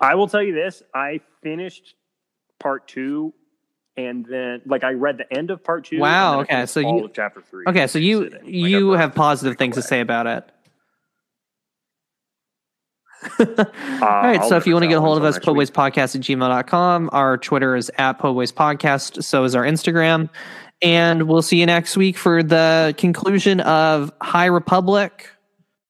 [0.00, 1.94] I will tell you this: I finished
[2.58, 3.32] part two,
[3.96, 5.98] and then like I read the end of part two.
[5.98, 7.64] Wow, and then I okay, so you- chapter three.
[7.66, 10.50] okay, so you Like, you have positive it things to say about it.
[13.38, 13.64] Uh,
[14.02, 16.14] all right, I'll so if you want to get a hold of us, next podcast
[16.14, 17.08] at gmail.com.
[17.10, 18.18] Our Twitter is at
[18.52, 19.24] Podcast.
[19.24, 20.28] So is our Instagram.
[20.82, 25.30] And we'll see you next week for the conclusion of High Republic